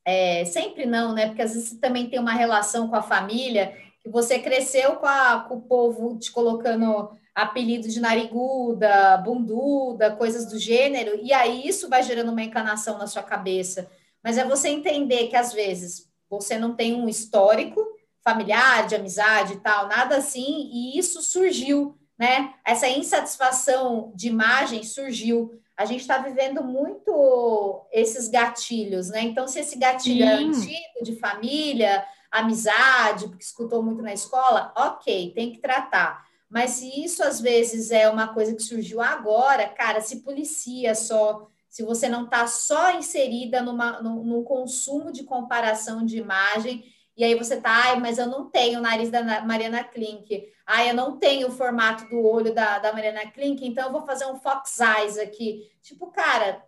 é, 0.08 0.46
sempre 0.46 0.86
não, 0.86 1.12
né? 1.12 1.28
Porque 1.28 1.42
às 1.42 1.54
vezes 1.54 1.78
também 1.82 2.10
tem 2.10 2.18
uma 2.18 2.32
relação 2.32 2.88
com 2.88 2.96
a 2.96 3.02
família, 3.02 3.78
que 4.02 4.08
você 4.08 4.40
cresceu 4.40 4.96
com, 4.96 5.06
a, 5.06 5.42
com 5.42 5.56
o 5.56 5.62
povo 5.62 6.18
te 6.18 6.32
colocando 6.32 7.12
apelido 7.36 7.90
de 7.90 8.00
nariguda, 8.00 9.18
bunduda, 9.18 10.16
coisas 10.16 10.46
do 10.46 10.58
gênero, 10.58 11.20
e 11.22 11.34
aí 11.34 11.68
isso 11.68 11.90
vai 11.90 12.02
gerando 12.04 12.32
uma 12.32 12.42
encanação 12.42 12.98
na 12.98 13.06
sua 13.06 13.22
cabeça. 13.22 13.92
Mas 14.24 14.38
é 14.38 14.46
você 14.46 14.70
entender 14.70 15.28
que 15.28 15.36
às 15.36 15.52
vezes 15.52 16.10
você 16.30 16.58
não 16.58 16.74
tem 16.74 16.96
um 16.96 17.10
histórico 17.10 17.86
familiar, 18.24 18.88
de 18.88 18.96
amizade 18.96 19.54
e 19.56 19.60
tal, 19.60 19.90
nada 19.90 20.16
assim, 20.16 20.70
e 20.72 20.98
isso 20.98 21.22
surgiu, 21.22 21.98
né? 22.18 22.54
Essa 22.66 22.88
insatisfação 22.88 24.14
de 24.16 24.30
imagem 24.30 24.84
surgiu 24.84 25.60
a 25.78 25.86
gente 25.86 26.02
está 26.02 26.18
vivendo 26.18 26.64
muito 26.64 27.88
esses 27.92 28.28
gatilhos, 28.28 29.10
né? 29.10 29.22
Então, 29.22 29.48
se 29.48 29.60
esse 29.60 29.78
gatilho 29.78 30.24
é 30.24 30.38
Sim. 30.38 30.44
é 30.44 30.48
antigo, 30.48 31.04
de 31.04 31.16
família, 31.20 32.04
amizade, 32.32 33.28
porque 33.28 33.44
escutou 33.44 33.84
muito 33.84 34.02
na 34.02 34.14
escola, 34.14 34.74
ok, 34.76 35.32
tem 35.36 35.52
que 35.52 35.60
tratar. 35.60 36.26
Mas 36.50 36.72
se 36.72 37.04
isso 37.04 37.24
às 37.24 37.40
vezes 37.40 37.92
é 37.92 38.10
uma 38.10 38.34
coisa 38.34 38.56
que 38.56 38.64
surgiu 38.64 39.02
agora, 39.02 39.68
cara, 39.70 40.02
se 40.02 40.22
policia 40.24 40.96
só, 40.96 41.48
se 41.70 41.84
você 41.84 42.10
não 42.10 42.24
está 42.26 42.48
só 42.48 42.92
inserida 42.98 43.62
numa, 43.62 44.02
num, 44.02 44.24
num 44.24 44.44
consumo 44.44 45.12
de 45.12 45.24
comparação 45.24 46.04
de 46.04 46.18
imagem 46.18 46.84
e 47.16 47.24
aí 47.24 47.36
você 47.36 47.60
tá, 47.60 47.72
ai, 47.72 48.00
mas 48.00 48.18
eu 48.18 48.28
não 48.28 48.50
tenho 48.50 48.80
o 48.80 48.82
nariz 48.82 49.10
da 49.10 49.42
Mariana 49.44 49.84
Klink, 49.84 50.48
ai, 50.68 50.90
eu 50.90 50.94
não 50.94 51.18
tenho 51.18 51.48
o 51.48 51.52
formato 51.52 52.08
do 52.10 52.22
olho 52.22 52.54
da, 52.54 52.78
da 52.78 52.92
Mariana 52.92 53.32
Klink, 53.32 53.66
então 53.66 53.86
eu 53.86 53.92
vou 53.92 54.06
fazer 54.06 54.26
um 54.26 54.36
fox 54.36 54.78
eyes 54.80 55.18
aqui. 55.18 55.72
Tipo, 55.82 56.08
cara, 56.08 56.62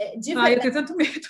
é, 0.00 0.16
de 0.16 0.34
verdade, 0.34 0.46
ai, 0.46 0.56
eu 0.56 0.60
tenho 0.60 0.72
tanto 0.72 0.96
medo. 0.96 1.28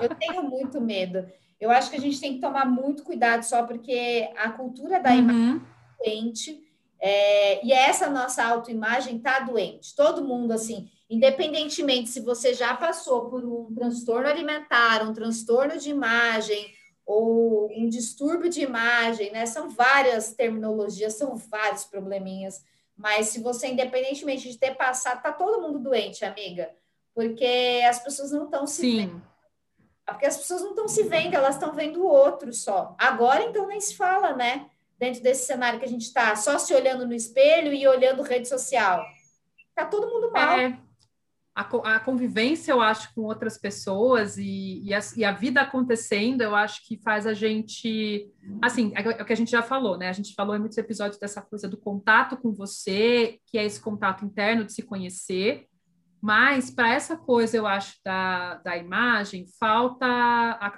Eu 0.00 0.08
tenho 0.16 0.42
muito 0.42 0.80
medo. 0.80 1.30
Eu 1.60 1.70
acho 1.70 1.90
que 1.90 1.96
a 1.96 2.00
gente 2.00 2.18
tem 2.18 2.34
que 2.34 2.40
tomar 2.40 2.64
muito 2.64 3.04
cuidado 3.04 3.42
só 3.42 3.64
porque 3.64 4.30
a 4.36 4.50
cultura 4.50 4.98
da 4.98 5.10
uhum. 5.10 5.18
imagem 5.18 5.62
é 6.00 6.04
doente, 6.04 6.64
é, 6.98 7.66
e 7.66 7.70
essa 7.70 8.08
nossa 8.08 8.42
autoimagem 8.42 9.18
tá 9.18 9.40
doente. 9.40 9.94
Todo 9.94 10.24
mundo, 10.24 10.52
assim, 10.52 10.88
independentemente 11.10 12.08
se 12.08 12.20
você 12.20 12.54
já 12.54 12.74
passou 12.74 13.28
por 13.28 13.44
um 13.44 13.74
transtorno 13.74 14.26
alimentar, 14.26 15.06
um 15.06 15.12
transtorno 15.12 15.78
de 15.78 15.90
imagem, 15.90 16.72
ou 17.06 17.70
um 17.70 17.88
distúrbio 17.88 18.48
de 18.48 18.62
imagem, 18.62 19.30
né? 19.30 19.46
São 19.46 19.68
várias 19.68 20.32
terminologias, 20.32 21.14
são 21.14 21.36
vários 21.36 21.84
probleminhas. 21.84 22.64
Mas 22.96 23.28
se 23.28 23.40
você, 23.40 23.68
independentemente 23.68 24.50
de 24.50 24.58
ter 24.58 24.74
passado, 24.76 25.22
tá 25.22 25.32
todo 25.32 25.60
mundo 25.60 25.78
doente, 25.78 26.24
amiga, 26.24 26.70
porque 27.14 27.82
as 27.88 27.98
pessoas 27.98 28.30
não 28.30 28.44
estão 28.44 28.66
se 28.66 28.80
Sim. 28.80 28.96
vendo. 28.96 29.22
Porque 30.06 30.26
as 30.26 30.36
pessoas 30.36 30.62
não 30.62 30.70
estão 30.70 30.86
se 30.86 31.02
vendo, 31.04 31.34
elas 31.34 31.54
estão 31.54 31.72
vendo 31.72 32.02
o 32.02 32.06
outro 32.06 32.52
só. 32.52 32.94
Agora, 32.98 33.42
então, 33.42 33.66
nem 33.66 33.80
se 33.80 33.96
fala, 33.96 34.34
né? 34.34 34.70
Dentro 34.98 35.22
desse 35.22 35.46
cenário 35.46 35.78
que 35.78 35.84
a 35.84 35.88
gente 35.88 36.02
está, 36.02 36.36
só 36.36 36.58
se 36.58 36.74
olhando 36.74 37.06
no 37.06 37.14
espelho 37.14 37.72
e 37.72 37.86
olhando 37.88 38.22
rede 38.22 38.46
social. 38.46 39.02
Tá 39.74 39.86
todo 39.86 40.08
mundo 40.08 40.30
mal. 40.30 40.58
É 40.58 40.78
a, 41.54 41.62
a, 41.94 42.00
convivência, 42.00 42.72
eu 42.72 42.80
acho, 42.80 43.14
com 43.14 43.22
outras 43.22 43.56
pessoas 43.56 44.36
e, 44.36 44.82
e, 44.82 44.92
a, 44.92 44.98
e, 45.16 45.24
a, 45.24 45.30
vida 45.30 45.60
acontecendo, 45.60 46.40
eu 46.40 46.54
acho 46.54 46.84
que 46.84 47.00
faz 47.00 47.28
a 47.28 47.32
gente. 47.32 48.28
Assim, 48.60 48.92
é, 48.96 49.02
é 49.02 49.22
o 49.22 49.24
que 49.24 49.32
a 49.32 49.36
gente 49.36 49.52
já 49.52 49.62
falou, 49.62 49.96
né? 49.96 50.08
A 50.08 50.12
gente 50.12 50.34
falou 50.34 50.56
em 50.56 50.58
muitos 50.58 50.78
episódios 50.78 51.18
dessa 51.18 51.40
coisa 51.40 51.68
do 51.68 51.76
contato 51.76 52.36
com 52.36 52.52
você, 52.52 53.38
que 53.46 53.56
é 53.56 53.64
esse 53.64 53.80
contato 53.80 54.24
interno 54.24 54.64
de 54.64 54.72
se 54.72 54.82
conhecer, 54.82 55.68
Mas 56.20 56.70
para 56.72 56.92
essa 56.92 57.16
coisa, 57.16 57.56
eu 57.56 57.66
acho, 57.68 57.98
da, 58.04 58.54
da 58.56 58.76
imagem, 58.76 59.46
falta. 59.60 60.06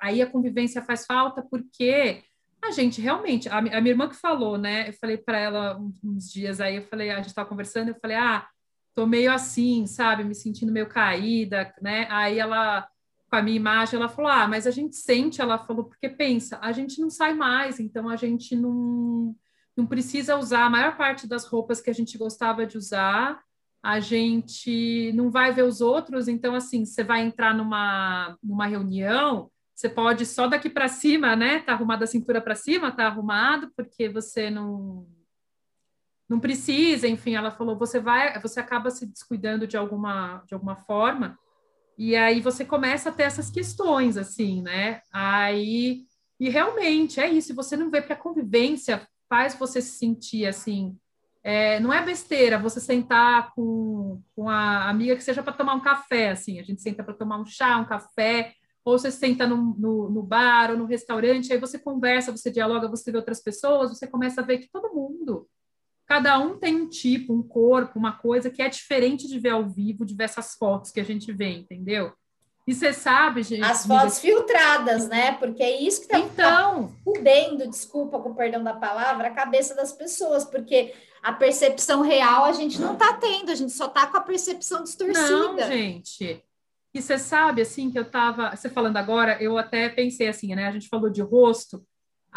Aí 0.02 0.20
a 0.20 0.30
convivência 0.30 0.82
faz 0.82 1.06
falta, 1.06 1.42
porque 1.50 2.22
a 2.62 2.70
gente 2.70 3.00
realmente. 3.00 3.48
A, 3.48 3.58
a 3.58 3.62
minha 3.62 3.92
irmã 3.92 4.08
que 4.08 4.16
falou, 4.16 4.58
né? 4.58 4.90
Eu 4.90 4.92
falei 4.92 5.16
para 5.16 5.38
ela 5.38 5.80
uns 6.04 6.30
dias 6.30 6.60
aí, 6.60 6.76
eu 6.76 6.82
falei, 6.82 7.10
a 7.10 7.16
gente 7.16 7.28
estava 7.28 7.48
conversando, 7.48 7.88
eu 7.88 7.98
falei, 7.98 8.18
ah, 8.18 8.46
tô 8.96 9.06
meio 9.06 9.30
assim, 9.30 9.86
sabe, 9.86 10.24
me 10.24 10.34
sentindo 10.34 10.72
meio 10.72 10.88
caída, 10.88 11.72
né? 11.82 12.08
Aí 12.10 12.38
ela, 12.38 12.88
com 13.30 13.36
a 13.36 13.42
minha 13.42 13.58
imagem, 13.58 14.00
ela 14.00 14.08
falou, 14.08 14.30
ah, 14.30 14.48
mas 14.48 14.66
a 14.66 14.70
gente 14.70 14.96
sente, 14.96 15.42
ela 15.42 15.58
falou, 15.58 15.84
porque 15.84 16.08
pensa, 16.08 16.58
a 16.62 16.72
gente 16.72 16.98
não 16.98 17.10
sai 17.10 17.34
mais, 17.34 17.78
então 17.78 18.08
a 18.08 18.16
gente 18.16 18.56
não, 18.56 19.36
não 19.76 19.86
precisa 19.86 20.36
usar 20.36 20.64
a 20.64 20.70
maior 20.70 20.96
parte 20.96 21.26
das 21.28 21.44
roupas 21.44 21.82
que 21.82 21.90
a 21.90 21.92
gente 21.92 22.16
gostava 22.16 22.66
de 22.66 22.78
usar, 22.78 23.38
a 23.82 24.00
gente 24.00 25.12
não 25.14 25.30
vai 25.30 25.52
ver 25.52 25.64
os 25.64 25.82
outros, 25.82 26.26
então 26.26 26.54
assim, 26.54 26.86
você 26.86 27.04
vai 27.04 27.20
entrar 27.20 27.54
numa, 27.54 28.34
numa 28.42 28.66
reunião, 28.66 29.50
você 29.74 29.90
pode 29.90 30.24
só 30.24 30.46
daqui 30.46 30.70
para 30.70 30.88
cima, 30.88 31.36
né? 31.36 31.60
Tá 31.60 31.72
arrumada 31.72 32.04
a 32.04 32.08
cintura 32.08 32.40
para 32.40 32.54
cima, 32.54 32.90
tá 32.90 33.06
arrumado, 33.06 33.70
porque 33.76 34.08
você 34.08 34.48
não 34.48 35.06
não 36.28 36.40
precisa, 36.40 37.06
enfim, 37.06 37.34
ela 37.34 37.50
falou, 37.50 37.78
você 37.78 38.00
vai, 38.00 38.38
você 38.40 38.58
acaba 38.58 38.90
se 38.90 39.06
descuidando 39.06 39.66
de 39.66 39.76
alguma, 39.76 40.42
de 40.46 40.54
alguma 40.54 40.76
forma, 40.76 41.38
e 41.96 42.14
aí 42.14 42.40
você 42.40 42.64
começa 42.64 43.08
a 43.08 43.12
ter 43.12 43.22
essas 43.22 43.50
questões, 43.50 44.16
assim, 44.16 44.60
né? 44.60 45.00
Aí, 45.12 46.04
e 46.38 46.48
realmente 46.48 47.20
é 47.20 47.28
isso, 47.30 47.54
você 47.54 47.76
não 47.76 47.90
vê, 47.90 48.00
porque 48.00 48.12
a 48.12 48.16
convivência 48.16 49.06
faz 49.28 49.54
você 49.54 49.80
se 49.80 49.98
sentir 49.98 50.46
assim, 50.46 50.96
é, 51.42 51.78
não 51.78 51.92
é 51.92 52.04
besteira 52.04 52.58
você 52.58 52.80
sentar 52.80 53.52
com, 53.54 54.20
com 54.34 54.48
a 54.48 54.90
amiga 54.90 55.14
que 55.14 55.22
seja 55.22 55.42
para 55.42 55.52
tomar 55.52 55.74
um 55.74 55.80
café, 55.80 56.30
assim, 56.30 56.58
a 56.58 56.62
gente 56.62 56.82
senta 56.82 57.04
para 57.04 57.14
tomar 57.14 57.38
um 57.38 57.46
chá, 57.46 57.78
um 57.78 57.86
café, 57.86 58.52
ou 58.84 58.98
você 58.98 59.10
senta 59.10 59.46
no, 59.46 59.74
no, 59.78 60.10
no, 60.10 60.22
bar 60.22 60.70
ou 60.72 60.76
no 60.76 60.86
restaurante, 60.86 61.52
aí 61.52 61.58
você 61.58 61.78
conversa, 61.78 62.30
você 62.30 62.50
dialoga, 62.50 62.88
você 62.88 63.10
vê 63.10 63.16
outras 63.16 63.40
pessoas, 63.40 63.90
você 63.90 64.06
começa 64.06 64.40
a 64.40 64.44
ver 64.44 64.58
que 64.58 64.68
todo 64.70 64.94
mundo 64.94 65.48
cada 66.06 66.38
um 66.38 66.56
tem 66.56 66.76
um 66.76 66.88
tipo, 66.88 67.34
um 67.34 67.42
corpo, 67.42 67.98
uma 67.98 68.12
coisa 68.12 68.50
que 68.50 68.62
é 68.62 68.68
diferente 68.68 69.26
de 69.26 69.38
ver 69.38 69.50
ao 69.50 69.68
vivo, 69.68 70.04
de 70.04 70.14
ver 70.14 70.24
essas 70.24 70.54
fotos 70.54 70.90
que 70.90 71.00
a 71.00 71.04
gente 71.04 71.32
vê, 71.32 71.50
entendeu? 71.50 72.12
E 72.66 72.74
você 72.74 72.92
sabe, 72.92 73.44
gente. 73.44 73.62
As 73.62 73.86
fotos 73.86 74.18
filtradas, 74.18 75.08
né? 75.08 75.32
Porque 75.32 75.62
é 75.62 75.80
isso 75.80 76.00
que 76.00 76.06
está 76.06 76.18
então, 76.18 76.92
fudendo, 77.04 77.68
desculpa 77.68 78.18
com 78.18 78.30
o 78.30 78.34
perdão 78.34 78.62
da 78.62 78.74
palavra, 78.74 79.28
a 79.28 79.34
cabeça 79.34 79.74
das 79.74 79.92
pessoas, 79.92 80.44
porque 80.44 80.92
a 81.22 81.32
percepção 81.32 82.02
real 82.02 82.44
a 82.44 82.52
gente 82.52 82.80
não 82.80 82.94
está 82.94 83.12
tendo, 83.14 83.52
a 83.52 83.54
gente 83.54 83.72
só 83.72 83.86
está 83.86 84.06
com 84.06 84.16
a 84.16 84.20
percepção 84.20 84.82
distorcida. 84.82 85.30
Não, 85.30 85.58
gente. 85.58 86.42
E 86.92 87.02
você 87.02 87.18
sabe, 87.18 87.62
assim, 87.62 87.90
que 87.90 87.98
eu 87.98 88.02
estava. 88.02 88.56
Você 88.56 88.68
falando 88.68 88.96
agora, 88.96 89.40
eu 89.40 89.56
até 89.58 89.88
pensei 89.88 90.26
assim, 90.26 90.54
né? 90.54 90.66
A 90.66 90.72
gente 90.72 90.88
falou 90.88 91.10
de 91.10 91.22
rosto. 91.22 91.84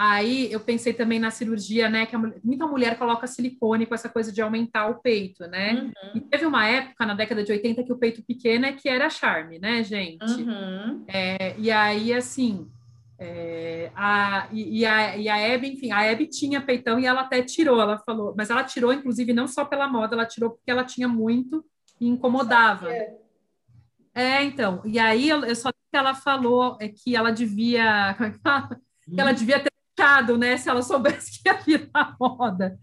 Aí 0.02 0.50
eu 0.50 0.62
pensei 0.62 0.94
também 0.94 1.20
na 1.20 1.30
cirurgia, 1.30 1.90
né? 1.90 2.06
Que 2.06 2.16
a, 2.16 2.20
muita 2.42 2.66
mulher 2.66 2.98
coloca 2.98 3.28
silicone 3.28 3.86
com 3.86 3.94
essa 3.94 4.08
coisa 4.08 4.32
de 4.32 4.42
aumentar 4.42 4.88
o 4.88 5.02
peito, 5.02 5.46
né? 5.46 5.74
Uhum. 5.74 6.12
E 6.16 6.22
teve 6.22 6.46
uma 6.46 6.66
época 6.66 7.06
na 7.06 7.14
década 7.14 7.44
de 7.44 7.52
80 7.52 7.84
que 7.84 7.92
o 7.92 7.98
peito 7.98 8.24
pequeno 8.24 8.66
é 8.66 8.72
que 8.72 8.88
era 8.88 9.10
charme, 9.10 9.60
né, 9.60 9.84
gente? 9.84 10.24
Uhum. 10.24 11.04
É, 11.06 11.54
e 11.58 11.70
aí, 11.70 12.14
assim, 12.14 12.72
é, 13.20 13.92
a, 13.94 14.48
e, 14.54 14.80
e, 14.80 14.86
a, 14.86 15.18
e 15.18 15.28
a 15.28 15.38
Hebe, 15.38 15.74
enfim, 15.74 15.92
a 15.92 16.02
Hebe 16.06 16.28
tinha 16.28 16.62
peitão 16.62 16.98
e 16.98 17.06
ela 17.06 17.20
até 17.20 17.42
tirou, 17.42 17.82
ela 17.82 17.98
falou, 17.98 18.34
mas 18.38 18.50
ela 18.50 18.64
tirou, 18.64 18.94
inclusive, 18.94 19.34
não 19.34 19.50
só 19.50 19.66
pela 19.66 19.86
moda, 19.86 20.16
ela 20.16 20.26
tirou 20.26 20.52
porque 20.52 20.72
ela 20.72 20.86
tinha 20.86 21.10
muito 21.10 21.62
e 22.00 22.08
incomodava. 22.08 22.88
É, 24.16 24.46
então, 24.46 24.82
e 24.86 24.98
aí 24.98 25.28
eu, 25.28 25.44
eu 25.44 25.56
só 25.58 25.74
que 25.74 25.78
ela 25.92 26.16
falou 26.16 26.78
é 26.80 26.88
que 26.88 27.18
ela 27.18 27.32
devia, 27.32 28.14
como 28.16 28.30
é 28.30 28.32
que 28.32 28.40
fala? 28.40 28.82
Que 29.14 29.20
ela 29.20 29.34
devia 29.34 29.60
ter 29.60 29.70
né? 30.38 30.58
Se 30.58 30.70
ela 30.70 30.82
soubesse 30.82 31.42
que 31.44 31.50
ia 31.50 31.54
virar 31.54 32.16
moda. 32.20 32.80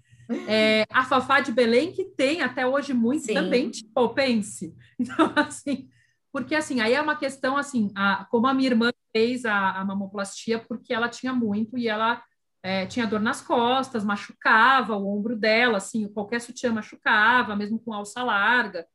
É, 0.49 0.85
a 0.91 1.05
Fafá 1.05 1.41
de 1.41 1.53
Belém, 1.53 1.93
que 1.93 2.05
tem 2.05 2.43
até 2.43 2.67
hoje 2.67 2.93
muito 2.93 3.27
Sim. 3.27 3.35
também, 3.35 3.71
tipo, 3.71 4.09
pense. 4.11 4.75
Então, 4.99 5.31
assim, 5.37 5.91
porque 6.33 6.55
assim, 6.55 6.81
aí 6.81 6.95
é 6.95 7.01
uma 7.03 7.17
questão 7.17 7.55
assim, 7.55 7.91
a, 7.95 8.27
como 8.31 8.47
a 8.47 8.55
minha 8.55 8.71
irmã 8.71 8.91
fez 9.13 9.45
a, 9.45 9.73
a 9.73 9.85
mamoplastia, 9.85 10.59
porque 10.59 10.95
ela 10.95 11.07
tinha 11.07 11.35
muito 11.35 11.77
e 11.77 11.87
ela 11.87 12.23
é, 12.63 12.87
tinha 12.87 13.07
dor 13.07 13.21
nas 13.21 13.43
costas, 13.43 14.05
machucava 14.05 14.97
o 14.97 15.07
ombro 15.07 15.37
dela, 15.37 15.77
assim, 15.77 16.09
qualquer 16.09 16.41
sutiã 16.41 16.73
machucava, 16.73 17.55
mesmo 17.55 17.79
com 17.79 17.93
alça 17.93 18.23
larga. 18.23 18.87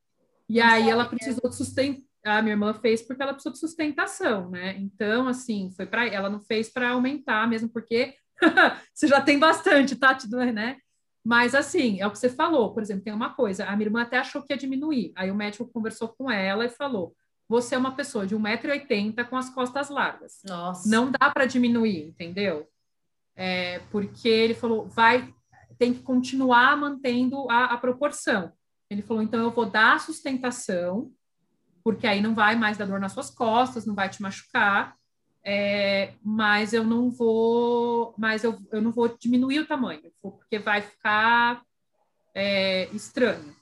E 0.50 0.60
Não 0.60 0.68
aí 0.68 0.90
ela 0.90 1.06
precisou 1.06 1.50
de 1.50 1.56
sustento 1.56 2.02
a 2.24 2.42
minha 2.42 2.54
irmã 2.54 2.74
fez 2.74 3.02
porque 3.02 3.22
ela 3.22 3.34
precisou 3.34 3.54
de 3.54 3.60
sustentação, 3.60 4.50
né? 4.50 4.78
Então, 4.78 5.28
assim, 5.28 5.72
foi 5.76 5.86
para 5.86 6.06
ela 6.08 6.30
não 6.30 6.40
fez 6.40 6.72
para 6.72 6.90
aumentar, 6.90 7.48
mesmo 7.48 7.70
porque 7.70 8.14
você 8.94 9.08
já 9.08 9.22
tem 9.22 9.40
bastante, 9.40 9.96
tá? 9.96 10.18
Né? 10.54 10.78
Mas, 11.24 11.56
assim, 11.56 12.00
é 12.00 12.08
o 12.08 12.12
que 12.12 12.20
você 12.20 12.30
falou, 12.30 12.74
por 12.74 12.82
exemplo, 12.82 13.04
tem 13.04 13.14
uma 13.14 13.34
coisa, 13.34 13.66
a 13.66 13.76
minha 13.76 13.88
irmã 13.88 14.02
até 14.02 14.18
achou 14.18 14.42
que 14.42 14.54
ia 14.54 14.58
diminuir, 14.58 15.12
aí 15.16 15.30
o 15.32 15.36
médico 15.36 15.70
conversou 15.72 16.10
com 16.10 16.30
ela 16.30 16.66
e 16.66 16.70
falou: 16.70 17.16
você 17.52 17.76
é 17.76 17.78
uma 17.78 17.94
pessoa 17.94 18.26
de 18.26 18.34
1,80m 18.34 19.28
com 19.28 19.36
as 19.36 19.50
costas 19.50 19.90
largas. 19.90 20.40
Nossa. 20.46 20.90
Não 20.90 21.12
dá 21.12 21.30
para 21.30 21.46
diminuir, 21.46 22.08
entendeu? 22.08 22.66
É, 23.36 23.80
porque 23.92 24.30
ele 24.30 24.54
falou, 24.54 24.88
vai, 24.88 25.34
tem 25.78 25.94
que 25.94 26.02
continuar 26.02 26.78
mantendo 26.78 27.50
a, 27.52 27.66
a 27.66 27.78
proporção. 27.78 28.54
Ele 28.90 29.02
falou, 29.02 29.22
então 29.22 29.42
eu 29.42 29.52
vou 29.52 29.66
dar 29.66 30.00
sustentação, 30.00 31.12
porque 31.84 32.08
aí 32.08 32.22
não 32.22 32.34
vai 32.34 32.56
mais 32.56 32.78
dar 32.78 32.86
dor 32.86 33.00
nas 33.00 33.12
suas 33.12 33.30
costas, 33.30 33.86
não 33.86 33.96
vai 33.96 34.10
te 34.10 34.22
machucar, 34.22 34.96
é, 35.44 36.14
mas 36.24 36.74
eu 36.74 36.84
não 36.84 37.10
vou, 37.10 38.14
mas 38.18 38.44
eu, 38.44 38.60
eu 38.72 38.82
não 38.82 38.92
vou 38.92 39.08
diminuir 39.18 39.60
o 39.60 39.68
tamanho, 39.68 40.12
porque 40.22 40.60
vai 40.60 40.82
ficar 40.82 41.62
é, 42.36 42.88
estranho. 42.94 43.56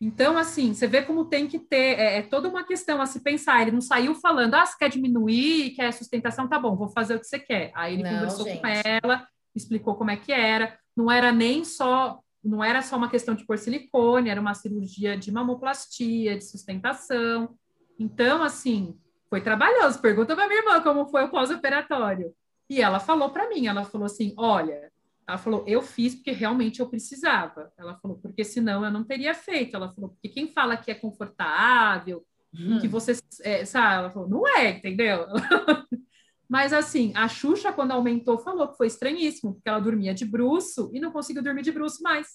Então, 0.00 0.38
assim, 0.38 0.72
você 0.72 0.86
vê 0.86 1.02
como 1.02 1.26
tem 1.26 1.46
que 1.46 1.58
ter, 1.58 1.98
é, 1.98 2.18
é, 2.18 2.22
toda 2.22 2.48
uma 2.48 2.64
questão 2.64 3.02
a 3.02 3.06
se 3.06 3.20
pensar. 3.20 3.60
Ele 3.60 3.72
não 3.72 3.82
saiu 3.82 4.14
falando, 4.14 4.54
ah, 4.54 4.64
você 4.64 4.74
quer 4.78 4.88
diminuir, 4.88 5.72
quer 5.72 5.92
sustentação, 5.92 6.48
tá 6.48 6.58
bom, 6.58 6.74
vou 6.74 6.88
fazer 6.88 7.16
o 7.16 7.20
que 7.20 7.26
você 7.26 7.38
quer. 7.38 7.70
Aí 7.74 7.94
ele 7.94 8.04
não, 8.04 8.12
conversou 8.12 8.46
gente. 8.46 8.62
com 8.62 8.66
ela, 8.66 9.28
explicou 9.54 9.94
como 9.96 10.10
é 10.10 10.16
que 10.16 10.32
era. 10.32 10.78
Não 10.96 11.10
era 11.10 11.30
nem 11.30 11.64
só 11.64 12.18
não 12.42 12.64
era 12.64 12.82
só 12.82 12.96
uma 12.96 13.10
questão 13.10 13.34
de 13.34 13.44
pôr 13.44 13.58
silicone, 13.58 14.30
era 14.30 14.40
uma 14.40 14.54
cirurgia 14.54 15.16
de 15.16 15.30
mamoplastia, 15.30 16.36
de 16.36 16.44
sustentação. 16.44 17.54
Então, 17.98 18.42
assim, 18.42 18.98
foi 19.28 19.40
trabalhoso. 19.40 20.00
Pergunta 20.00 20.34
para 20.34 20.48
minha 20.48 20.60
irmã 20.60 20.80
como 20.82 21.06
foi 21.06 21.24
o 21.24 21.30
pós-operatório. 21.30 22.34
E 22.68 22.80
ela 22.80 23.00
falou 23.00 23.30
para 23.30 23.48
mim, 23.48 23.66
ela 23.66 23.84
falou 23.84 24.06
assim, 24.06 24.32
olha, 24.36 24.90
ela 25.26 25.38
falou, 25.38 25.64
eu 25.66 25.82
fiz 25.82 26.14
porque 26.14 26.32
realmente 26.32 26.80
eu 26.80 26.88
precisava. 26.88 27.72
Ela 27.78 27.96
falou, 27.96 28.18
porque 28.18 28.44
senão 28.44 28.84
eu 28.84 28.90
não 28.90 29.04
teria 29.04 29.34
feito. 29.34 29.76
Ela 29.76 29.90
falou, 29.90 30.10
porque 30.10 30.28
quem 30.28 30.48
fala 30.48 30.76
que 30.76 30.90
é 30.90 30.94
confortável, 30.94 32.24
hum. 32.54 32.78
que 32.80 32.88
você, 32.88 33.16
é, 33.42 33.64
sabe? 33.64 33.98
Ela 33.98 34.10
falou, 34.10 34.28
não 34.28 34.48
é, 34.48 34.70
entendeu? 34.70 35.26
Mas 36.50 36.72
assim, 36.72 37.12
a 37.14 37.28
Xuxa, 37.28 37.72
quando 37.72 37.92
aumentou, 37.92 38.36
falou 38.36 38.66
que 38.66 38.76
foi 38.76 38.88
estranhíssimo, 38.88 39.54
porque 39.54 39.68
ela 39.68 39.78
dormia 39.78 40.12
de 40.12 40.24
bruço 40.24 40.90
e 40.92 40.98
não 40.98 41.12
conseguiu 41.12 41.44
dormir 41.44 41.62
de 41.62 41.70
bruço 41.70 42.02
mais. 42.02 42.26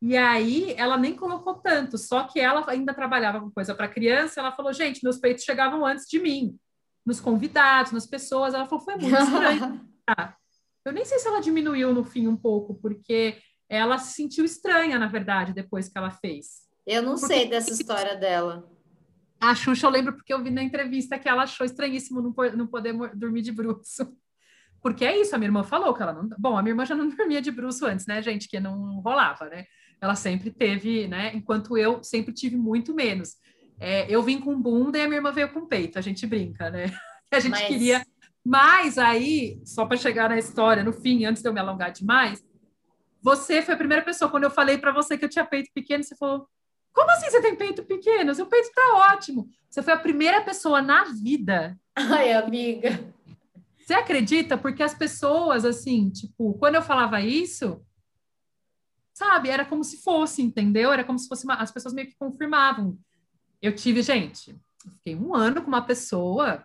E 0.00 0.16
aí 0.16 0.72
ela 0.78 0.96
nem 0.96 1.14
colocou 1.14 1.56
tanto, 1.56 1.98
só 1.98 2.22
que 2.22 2.40
ela 2.40 2.64
ainda 2.66 2.94
trabalhava 2.94 3.38
com 3.38 3.50
coisa 3.50 3.74
para 3.74 3.86
criança. 3.88 4.40
Ela 4.40 4.52
falou: 4.52 4.72
gente, 4.72 5.04
meus 5.04 5.18
peitos 5.18 5.44
chegavam 5.44 5.84
antes 5.84 6.06
de 6.08 6.18
mim, 6.18 6.58
nos 7.04 7.20
convidados, 7.20 7.92
nas 7.92 8.06
pessoas. 8.06 8.54
Ela 8.54 8.64
falou: 8.64 8.82
foi 8.82 8.96
muito 8.96 9.14
estranho. 9.14 9.86
Eu 10.82 10.94
nem 10.94 11.04
sei 11.04 11.18
se 11.18 11.28
ela 11.28 11.42
diminuiu 11.42 11.92
no 11.92 12.02
fim 12.02 12.26
um 12.26 12.36
pouco, 12.36 12.74
porque 12.74 13.36
ela 13.68 13.98
se 13.98 14.14
sentiu 14.14 14.46
estranha, 14.46 14.98
na 14.98 15.06
verdade, 15.06 15.52
depois 15.52 15.90
que 15.90 15.98
ela 15.98 16.10
fez. 16.10 16.62
Eu 16.86 17.02
não 17.02 17.16
porque... 17.16 17.26
sei 17.26 17.48
dessa 17.50 17.70
história 17.70 18.16
dela. 18.16 18.66
A 19.40 19.54
Xuxa 19.54 19.86
eu 19.86 19.90
lembro 19.90 20.12
porque 20.12 20.32
eu 20.32 20.42
vi 20.42 20.50
na 20.50 20.62
entrevista 20.62 21.18
que 21.18 21.28
ela 21.28 21.44
achou 21.44 21.64
estranhíssimo 21.64 22.20
não, 22.20 22.34
não 22.56 22.66
poder 22.66 22.92
dormir 23.14 23.42
de 23.42 23.50
bruxo. 23.50 24.14
Porque 24.82 25.04
é 25.04 25.20
isso, 25.20 25.34
a 25.34 25.38
minha 25.38 25.48
irmã 25.48 25.62
falou 25.62 25.92
que 25.92 26.02
ela 26.02 26.14
não. 26.14 26.26
Bom, 26.38 26.56
a 26.56 26.62
minha 26.62 26.72
irmã 26.72 26.86
já 26.86 26.94
não 26.94 27.08
dormia 27.14 27.42
de 27.42 27.50
bruxo 27.50 27.84
antes, 27.84 28.06
né, 28.06 28.22
gente? 28.22 28.48
Que 28.48 28.58
não 28.58 29.00
rolava, 29.00 29.46
né? 29.46 29.66
Ela 30.00 30.14
sempre 30.14 30.50
teve, 30.50 31.06
né? 31.06 31.32
Enquanto 31.34 31.76
eu 31.76 32.02
sempre 32.02 32.32
tive 32.32 32.56
muito 32.56 32.94
menos. 32.94 33.36
É, 33.78 34.10
eu 34.10 34.22
vim 34.22 34.40
com 34.40 34.58
bunda 34.58 34.96
e 34.96 35.02
a 35.02 35.06
minha 35.06 35.18
irmã 35.18 35.32
veio 35.32 35.52
com 35.52 35.66
peito, 35.66 35.98
a 35.98 36.02
gente 36.02 36.26
brinca, 36.26 36.70
né? 36.70 36.84
A 37.32 37.38
gente 37.38 37.52
Mas... 37.52 37.66
queria. 37.68 38.04
Mas 38.44 38.98
aí, 38.98 39.60
só 39.64 39.86
para 39.86 39.96
chegar 39.96 40.28
na 40.28 40.38
história, 40.38 40.82
no 40.82 40.92
fim, 40.92 41.24
antes 41.24 41.42
de 41.42 41.48
eu 41.48 41.52
me 41.52 41.60
alongar 41.60 41.92
demais, 41.92 42.42
você 43.22 43.62
foi 43.62 43.74
a 43.74 43.76
primeira 43.76 44.02
pessoa, 44.02 44.30
quando 44.30 44.44
eu 44.44 44.50
falei 44.50 44.78
para 44.78 44.92
você 44.92 45.16
que 45.16 45.24
eu 45.24 45.28
tinha 45.28 45.44
peito 45.44 45.70
pequeno, 45.74 46.02
você 46.02 46.16
falou: 46.16 46.48
como 46.92 47.10
assim 47.12 47.30
você 47.30 47.40
tem 47.40 47.56
peito 47.56 47.84
pequeno? 47.84 48.34
Seu 48.34 48.46
peito 48.46 48.70
tá 48.74 49.12
ótimo. 49.12 49.48
Você 49.68 49.82
foi 49.82 49.92
a 49.92 49.98
primeira 49.98 50.42
pessoa 50.42 50.82
na 50.82 51.04
vida. 51.04 51.78
Ai, 51.94 52.32
amiga. 52.32 53.12
Você 53.78 53.94
acredita? 53.94 54.56
Porque 54.58 54.82
as 54.82 54.94
pessoas, 54.94 55.64
assim, 55.64 56.10
tipo, 56.10 56.54
quando 56.54 56.76
eu 56.76 56.82
falava 56.82 57.20
isso, 57.20 57.84
sabe, 59.12 59.48
era 59.48 59.64
como 59.64 59.84
se 59.84 60.02
fosse, 60.02 60.42
entendeu? 60.42 60.92
Era 60.92 61.04
como 61.04 61.18
se 61.18 61.28
fosse 61.28 61.44
uma... 61.44 61.54
as 61.54 61.70
pessoas 61.70 61.94
meio 61.94 62.08
que 62.08 62.16
confirmavam. 62.16 62.98
Eu 63.60 63.74
tive, 63.74 64.02
gente, 64.02 64.50
eu 64.84 64.92
fiquei 64.92 65.14
um 65.14 65.34
ano 65.34 65.62
com 65.62 65.68
uma 65.68 65.84
pessoa 65.84 66.64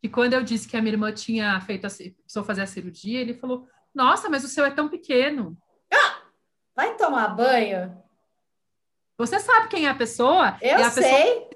que 0.00 0.08
quando 0.08 0.32
eu 0.34 0.42
disse 0.42 0.68
que 0.68 0.76
a 0.76 0.82
minha 0.82 0.94
irmã 0.94 1.12
tinha 1.12 1.60
feito 1.60 1.86
a, 1.86 1.88
precisou 1.88 2.44
fazer 2.44 2.62
a 2.62 2.66
cirurgia, 2.66 3.20
ele 3.20 3.34
falou: 3.34 3.68
Nossa, 3.94 4.28
mas 4.28 4.44
o 4.44 4.48
seu 4.48 4.64
é 4.64 4.70
tão 4.70 4.88
pequeno. 4.88 5.56
Ah, 5.92 6.22
vai 6.74 6.96
tomar 6.96 7.28
banho? 7.28 7.96
Você 9.18 9.38
sabe 9.38 9.68
quem 9.68 9.86
é 9.86 9.90
a 9.90 9.94
pessoa? 9.94 10.56
Eu 10.60 10.78
é 10.78 10.82
a 10.84 10.90
sei. 10.90 11.02
Pessoa 11.02 11.52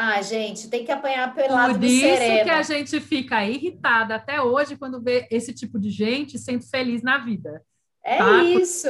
ah, 0.00 0.22
gente, 0.22 0.68
tem 0.68 0.84
que 0.84 0.92
apanhar 0.92 1.34
pelado 1.34 1.74
Por 1.74 1.84
isso 1.84 2.44
que 2.44 2.50
a 2.50 2.62
gente 2.62 3.00
fica 3.00 3.44
irritada 3.44 4.14
até 4.14 4.40
hoje 4.40 4.76
quando 4.76 5.02
vê 5.02 5.26
esse 5.28 5.52
tipo 5.52 5.76
de 5.76 5.90
gente 5.90 6.38
sendo 6.38 6.62
feliz 6.62 7.02
na 7.02 7.18
vida. 7.18 7.62
É 8.04 8.18
tá? 8.18 8.42
isso. 8.44 8.88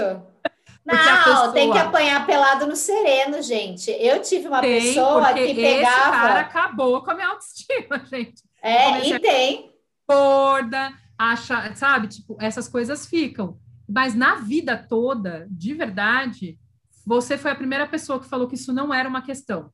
Não, 0.85 1.25
pessoa... 1.25 1.53
tem 1.53 1.73
que 1.73 1.79
apanhar 1.79 2.27
pelado 2.27 2.67
no 2.67 2.77
sereno, 2.77 3.41
gente. 3.43 3.91
Eu 3.91 4.21
tive 4.21 4.49
uma 4.49 4.61
tem, 4.61 4.83
pessoa 4.83 5.33
que 5.33 5.55
pegava. 5.55 5.99
Esse 5.99 6.11
cara 6.11 6.41
acabou 6.41 7.03
com 7.03 7.11
a 7.11 7.15
minha 7.15 7.29
autoestima, 7.29 8.05
gente. 8.11 8.43
É, 8.63 9.07
e 9.07 9.19
tem. 9.19 9.73
Gorda, 10.07 10.93
acha, 11.19 11.75
sabe? 11.75 12.09
Tipo, 12.09 12.37
essas 12.39 12.69
coisas 12.69 13.07
ficam. 13.07 13.59
Mas 13.89 14.15
na 14.15 14.37
vida 14.37 14.77
toda, 14.77 15.47
de 15.51 15.73
verdade, 15.75 16.59
você 17.07 17.39
foi 17.39 17.51
a 17.51 17.57
primeira 17.57 17.87
pessoa 17.87 18.21
que 18.21 18.29
falou 18.29 18.47
que 18.47 18.55
isso 18.55 18.73
não 18.73 18.93
era 18.93 19.09
uma 19.09 19.23
questão. 19.23 19.73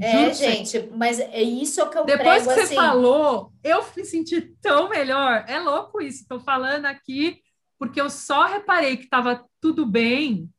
É, 0.00 0.34
gente, 0.34 0.90
mas 0.96 1.20
é 1.20 1.40
isso 1.40 1.88
que 1.88 1.96
eu 1.96 2.04
Depois 2.04 2.42
prego, 2.42 2.54
que 2.54 2.60
assim... 2.60 2.74
você 2.74 2.74
falou, 2.74 3.52
eu 3.62 3.84
me 3.96 4.04
senti 4.04 4.40
tão 4.60 4.88
melhor. 4.88 5.44
É 5.46 5.60
louco 5.60 6.02
isso. 6.02 6.22
Estou 6.22 6.40
falando 6.40 6.86
aqui 6.86 7.40
porque 7.78 8.00
eu 8.00 8.10
só 8.10 8.46
reparei 8.46 8.96
que 8.96 9.04
estava 9.04 9.44
tudo 9.60 9.86
bem 9.86 10.50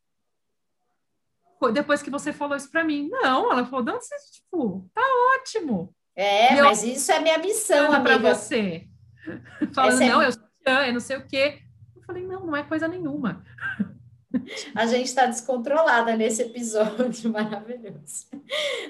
depois 1.73 2.01
que 2.01 2.11
você 2.11 2.31
falou 2.31 2.55
isso 2.55 2.69
para 2.69 2.83
mim. 2.83 3.09
Não, 3.09 3.51
ela 3.51 3.65
falou, 3.65 3.83
não, 3.83 3.99
você, 3.99 4.15
tipo, 4.31 4.87
tá 4.93 5.01
ótimo. 5.35 5.93
É, 6.15 6.61
mas 6.61 6.83
isso 6.83 7.11
é 7.11 7.19
minha 7.19 7.37
missão, 7.37 8.03
para 8.03 8.17
você. 8.17 8.87
Falando, 9.73 10.01
é... 10.01 10.07
não, 10.07 10.21
eu 10.21 10.31
sou 10.31 10.45
eu 10.65 10.93
não 10.93 10.99
sei 10.99 11.17
o 11.17 11.27
quê. 11.27 11.61
Falei, 12.05 12.25
não, 12.25 12.45
não 12.45 12.55
é 12.55 12.63
coisa 12.63 12.87
nenhuma. 12.87 13.43
A 14.75 14.85
gente 14.85 15.05
está 15.05 15.25
descontrolada 15.25 16.15
nesse 16.15 16.41
episódio 16.41 17.31
maravilhoso. 17.31 18.27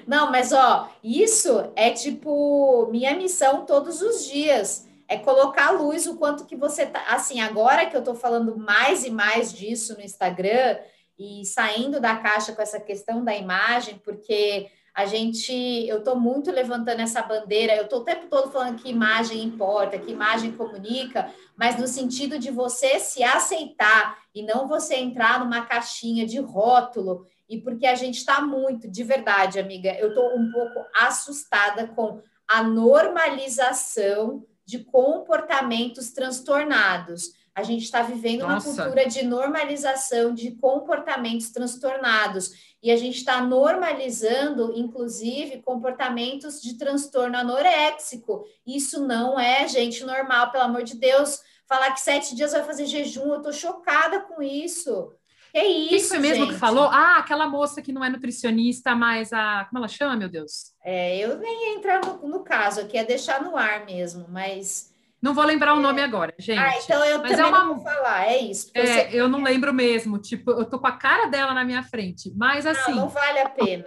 Não, 0.06 0.30
mas 0.30 0.52
ó, 0.52 0.90
isso 1.02 1.72
é 1.76 1.90
tipo 1.90 2.88
minha 2.90 3.16
missão 3.16 3.64
todos 3.64 4.02
os 4.02 4.26
dias. 4.26 4.86
É 5.08 5.16
colocar 5.16 5.68
à 5.68 5.70
luz 5.70 6.06
o 6.06 6.16
quanto 6.16 6.46
que 6.46 6.56
você 6.56 6.84
tá. 6.84 7.04
Assim, 7.08 7.40
agora 7.40 7.86
que 7.86 7.94
eu 7.94 8.00
estou 8.00 8.14
falando 8.14 8.56
mais 8.56 9.04
e 9.04 9.10
mais 9.10 9.52
disso 9.52 9.94
no 9.94 10.02
Instagram 10.02 10.78
e 11.18 11.44
saindo 11.46 12.00
da 12.00 12.16
caixa 12.16 12.52
com 12.52 12.60
essa 12.60 12.80
questão 12.80 13.24
da 13.24 13.34
imagem, 13.34 14.00
porque 14.04 14.68
a 14.96 15.04
gente, 15.04 15.52
eu 15.86 15.98
estou 15.98 16.18
muito 16.18 16.50
levantando 16.50 17.02
essa 17.02 17.20
bandeira, 17.20 17.76
eu 17.76 17.84
estou 17.84 18.00
o 18.00 18.04
tempo 18.04 18.28
todo 18.30 18.50
falando 18.50 18.80
que 18.80 18.88
imagem 18.88 19.44
importa, 19.44 19.98
que 19.98 20.10
imagem 20.10 20.52
comunica, 20.52 21.30
mas 21.54 21.78
no 21.78 21.86
sentido 21.86 22.38
de 22.38 22.50
você 22.50 22.98
se 22.98 23.22
aceitar 23.22 24.16
e 24.34 24.42
não 24.42 24.66
você 24.66 24.96
entrar 24.96 25.38
numa 25.38 25.66
caixinha 25.66 26.26
de 26.26 26.38
rótulo, 26.40 27.26
e 27.46 27.60
porque 27.60 27.86
a 27.86 27.94
gente 27.94 28.16
está 28.16 28.40
muito, 28.40 28.90
de 28.90 29.04
verdade, 29.04 29.58
amiga, 29.58 29.94
eu 29.98 30.08
estou 30.08 30.34
um 30.34 30.50
pouco 30.50 30.86
assustada 30.94 31.88
com 31.88 32.22
a 32.48 32.62
normalização 32.62 34.46
de 34.64 34.78
comportamentos 34.78 36.10
transtornados. 36.10 37.32
A 37.56 37.62
gente 37.62 37.84
está 37.84 38.02
vivendo 38.02 38.42
Nossa. 38.42 38.68
uma 38.68 38.76
cultura 38.76 39.08
de 39.08 39.24
normalização 39.24 40.34
de 40.34 40.50
comportamentos 40.56 41.48
transtornados. 41.48 42.76
E 42.82 42.90
a 42.90 42.96
gente 42.98 43.16
está 43.16 43.40
normalizando, 43.40 44.74
inclusive, 44.76 45.62
comportamentos 45.62 46.60
de 46.60 46.76
transtorno 46.76 47.38
anoréxico. 47.38 48.44
Isso 48.66 49.06
não 49.06 49.40
é 49.40 49.66
gente 49.66 50.04
normal, 50.04 50.52
pelo 50.52 50.64
amor 50.64 50.82
de 50.82 50.98
Deus. 50.98 51.40
Falar 51.66 51.92
que 51.92 52.00
sete 52.00 52.36
dias 52.36 52.52
vai 52.52 52.62
fazer 52.62 52.84
jejum, 52.84 53.32
eu 53.32 53.38
estou 53.38 53.54
chocada 53.54 54.20
com 54.20 54.42
isso. 54.42 55.14
Que 55.50 55.62
isso, 55.62 55.88
Quem 55.88 56.00
foi 56.00 56.18
mesmo 56.18 56.44
gente? 56.44 56.52
que 56.52 56.60
falou? 56.60 56.90
Ah, 56.92 57.16
aquela 57.16 57.48
moça 57.48 57.80
que 57.80 57.90
não 57.90 58.04
é 58.04 58.10
nutricionista, 58.10 58.94
mas 58.94 59.32
a... 59.32 59.64
Como 59.64 59.78
ela 59.78 59.88
chama, 59.88 60.14
meu 60.14 60.28
Deus? 60.28 60.74
É, 60.84 61.16
eu 61.16 61.38
nem 61.38 61.70
ia 61.70 61.78
entrar 61.78 62.04
no, 62.04 62.28
no 62.28 62.44
caso 62.44 62.82
aqui, 62.82 62.98
é 62.98 63.04
deixar 63.04 63.42
no 63.42 63.56
ar 63.56 63.86
mesmo, 63.86 64.26
mas... 64.28 64.94
Não 65.26 65.34
vou 65.34 65.44
lembrar 65.44 65.74
o 65.74 65.80
nome 65.80 66.00
agora, 66.00 66.32
gente. 66.38 66.56
Ah, 66.56 66.78
então 66.78 67.04
eu 67.04 67.18
mas 67.18 67.32
é 67.32 67.36
também 67.36 67.50
é 67.50 67.54
uma... 67.56 67.64
não 67.64 67.74
vou 67.74 67.82
falar, 67.82 68.28
é 68.28 68.38
isso. 68.38 68.70
É, 68.72 68.86
você... 68.86 69.08
eu 69.10 69.28
não 69.28 69.42
lembro 69.42 69.74
mesmo, 69.74 70.18
tipo, 70.18 70.52
eu 70.52 70.64
tô 70.64 70.78
com 70.78 70.86
a 70.86 70.92
cara 70.92 71.26
dela 71.26 71.52
na 71.52 71.64
minha 71.64 71.82
frente, 71.82 72.32
mas 72.36 72.64
assim... 72.64 72.92
Não, 72.92 73.00
não 73.00 73.08
vale 73.08 73.40
a 73.40 73.48
pena. 73.48 73.84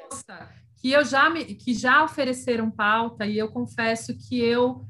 Que 0.76 0.92
eu 0.92 1.06
já 1.06 1.30
me, 1.30 1.46
que 1.46 1.74
já 1.74 2.04
ofereceram 2.04 2.70
pauta 2.70 3.26
e 3.26 3.38
eu 3.38 3.48
confesso 3.48 4.18
que 4.18 4.38
eu 4.38 4.86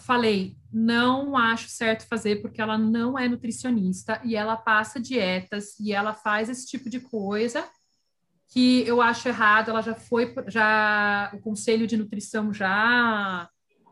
falei, 0.00 0.58
não 0.70 1.34
acho 1.34 1.70
certo 1.70 2.06
fazer 2.06 2.42
porque 2.42 2.60
ela 2.60 2.76
não 2.76 3.18
é 3.18 3.26
nutricionista 3.26 4.20
e 4.22 4.36
ela 4.36 4.58
passa 4.58 5.00
dietas 5.00 5.80
e 5.80 5.94
ela 5.94 6.12
faz 6.12 6.50
esse 6.50 6.66
tipo 6.66 6.90
de 6.90 7.00
coisa 7.00 7.64
que 8.48 8.86
eu 8.86 9.00
acho 9.00 9.26
errado, 9.26 9.70
ela 9.70 9.80
já 9.80 9.94
foi, 9.94 10.34
já 10.48 11.30
o 11.32 11.38
conselho 11.38 11.86
de 11.86 11.96
nutrição 11.96 12.52
já 12.52 13.48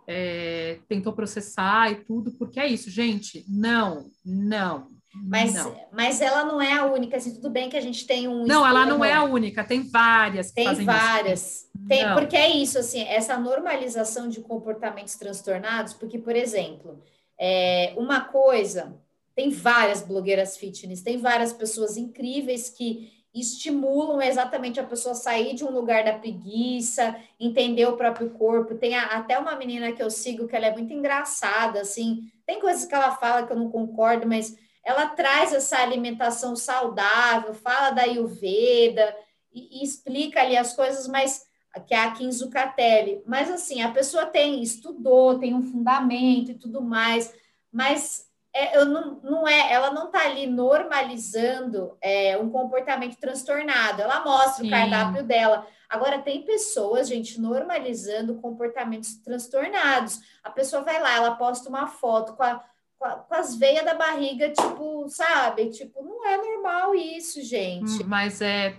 é, 0.07 0.79
tentou 0.88 1.12
processar 1.12 1.90
e 1.90 2.05
tudo, 2.05 2.33
porque 2.33 2.61
é 2.61 2.66
isso, 2.66 2.90
gente, 2.90 3.45
não, 3.49 4.07
não. 4.25 4.88
Mas, 5.25 5.55
não. 5.55 5.75
mas 5.92 6.21
ela 6.21 6.45
não 6.45 6.61
é 6.61 6.73
a 6.75 6.85
única, 6.85 7.16
assim, 7.16 7.35
tudo 7.35 7.49
bem 7.49 7.71
que 7.71 7.77
a 7.77 7.81
gente 7.81 8.07
tem 8.07 8.29
um. 8.29 8.45
Não, 8.45 8.66
ela 8.66 8.85
não 8.85 9.05
é 9.05 9.12
a 9.12 9.25
única, 9.25 9.64
tem 9.64 9.83
várias. 9.83 10.53
tem 10.53 10.85
várias. 10.85 11.40
Isso. 11.40 11.66
Tem, 11.88 12.12
porque 12.14 12.37
é 12.37 12.51
isso, 12.51 12.79
assim, 12.79 13.03
essa 13.03 13.38
normalização 13.38 14.29
de 14.29 14.40
comportamentos 14.40 15.14
transtornados, 15.14 15.95
porque, 15.95 16.19
por 16.19 16.37
exemplo, 16.37 17.03
é, 17.40 17.95
uma 17.97 18.21
coisa, 18.21 18.95
tem 19.35 19.51
várias 19.51 20.03
blogueiras 20.03 20.57
fitness, 20.57 21.03
tem 21.03 21.19
várias 21.19 21.53
pessoas 21.53 21.97
incríveis 21.97 22.69
que 22.69 23.11
estimulam 23.40 24.20
exatamente 24.22 24.81
a 24.81 24.85
pessoa 24.85 25.14
sair 25.14 25.55
de 25.55 25.64
um 25.64 25.70
lugar 25.70 26.05
da 26.05 26.18
preguiça, 26.18 27.16
entender 27.38 27.87
o 27.87 27.96
próprio 27.96 28.31
corpo. 28.31 28.75
Tem 28.75 28.94
a, 28.94 29.05
até 29.07 29.38
uma 29.38 29.57
menina 29.57 29.92
que 29.92 30.03
eu 30.03 30.11
sigo 30.11 30.46
que 30.49 30.57
ela 30.57 30.66
é 30.66 30.72
muito 30.72 30.92
engraçada, 30.92 31.81
assim, 31.81 32.31
tem 32.46 32.61
coisas 32.61 32.85
que 32.85 32.94
ela 32.94 33.11
fala 33.16 33.46
que 33.46 33.53
eu 33.53 33.57
não 33.57 33.70
concordo, 33.70 34.27
mas 34.27 34.57
ela 34.85 35.07
traz 35.09 35.53
essa 35.53 35.79
alimentação 35.79 36.55
saudável, 36.55 37.53
fala 37.53 37.90
da 37.90 38.03
Ayurveda 38.03 39.14
e, 39.53 39.81
e 39.81 39.85
explica 39.85 40.40
ali 40.40 40.57
as 40.57 40.75
coisas, 40.75 41.09
mas 41.09 41.44
que 41.87 41.92
é 41.92 41.99
a 41.99 42.12
Kim 42.12 42.31
Zucatelli. 42.31 43.22
Mas 43.27 43.51
assim, 43.51 43.83
a 43.83 43.90
pessoa 43.90 44.27
tem, 44.27 44.62
estudou, 44.62 45.38
tem 45.38 45.55
um 45.55 45.62
fundamento 45.62 46.53
e 46.53 46.55
tudo 46.55 46.81
mais, 46.81 47.35
mas 47.72 48.25
é, 48.57 48.79
eu 48.79 48.87
não, 48.87 49.21
não 49.23 49.47
é, 49.47 49.71
ela 49.71 49.90
não 49.90 50.07
está 50.07 50.25
ali 50.25 50.47
normalizando 50.47 51.95
é, 52.01 52.38
um 52.38 52.49
comportamento 52.49 53.16
transtornado. 53.19 54.01
Ela 54.01 54.25
mostra 54.25 54.64
Sim. 54.64 54.69
o 54.69 54.71
cardápio 54.71 55.23
dela. 55.23 55.66
Agora, 55.90 56.23
tem 56.23 56.42
pessoas, 56.42 57.07
gente, 57.07 57.38
normalizando 57.38 58.40
comportamentos 58.40 59.16
transtornados. 59.16 60.21
A 60.42 60.51
pessoa 60.51 60.83
vai 60.83 61.01
lá, 61.01 61.14
ela 61.14 61.37
posta 61.37 61.69
uma 61.69 61.87
foto 61.87 62.35
com, 62.35 62.42
a, 62.42 62.64
com, 62.99 63.05
a, 63.05 63.11
com 63.16 63.35
as 63.35 63.55
veias 63.55 63.85
da 63.85 63.95
barriga, 63.95 64.49
tipo, 64.51 65.07
sabe? 65.09 65.69
Tipo, 65.69 66.03
não 66.03 66.27
é 66.27 66.38
normal 66.38 66.95
isso, 66.95 67.42
gente. 67.42 68.03
Hum, 68.03 68.07
mas 68.07 68.40
é, 68.40 68.75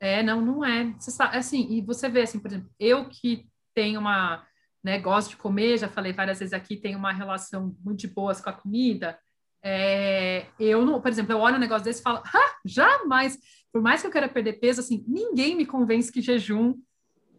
é, 0.00 0.20
não, 0.20 0.40
não 0.40 0.64
é. 0.64 0.92
Sabe, 0.98 1.36
assim, 1.36 1.68
e 1.70 1.80
você 1.80 2.08
vê, 2.08 2.22
assim, 2.22 2.40
por 2.40 2.48
exemplo, 2.48 2.68
eu 2.78 3.08
que 3.08 3.46
tenho 3.72 4.00
uma 4.00 4.44
né, 4.82 4.98
gosto 4.98 5.30
de 5.30 5.36
comer, 5.36 5.78
já 5.78 5.88
falei 5.88 6.12
várias 6.12 6.38
vezes 6.38 6.52
aqui, 6.52 6.76
tenho 6.76 6.98
uma 6.98 7.12
relação 7.12 7.76
muito 7.84 8.00
de 8.00 8.08
boas 8.08 8.40
com 8.40 8.50
a 8.50 8.52
comida. 8.52 9.18
É, 9.62 10.46
eu 10.58 10.84
não, 10.84 11.00
por 11.00 11.10
exemplo, 11.10 11.32
eu 11.32 11.38
olho 11.38 11.56
um 11.56 11.60
negócio 11.60 11.84
desse 11.84 12.00
e 12.00 12.02
falo, 12.02 12.22
ah, 12.24 12.56
jamais, 12.64 13.38
por 13.72 13.80
mais 13.80 14.00
que 14.00 14.06
eu 14.06 14.10
queira 14.10 14.28
perder 14.28 14.54
peso, 14.54 14.80
assim, 14.80 15.04
ninguém 15.06 15.54
me 15.54 15.64
convence 15.64 16.10
que 16.10 16.20
jejum 16.20 16.74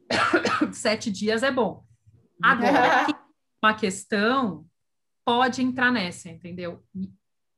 sete 0.72 1.12
dias 1.12 1.44
é 1.44 1.52
bom. 1.52 1.84
Agora, 2.42 3.08
uma 3.62 3.74
questão 3.74 4.66
pode 5.26 5.62
entrar 5.62 5.92
nessa, 5.92 6.30
entendeu? 6.30 6.84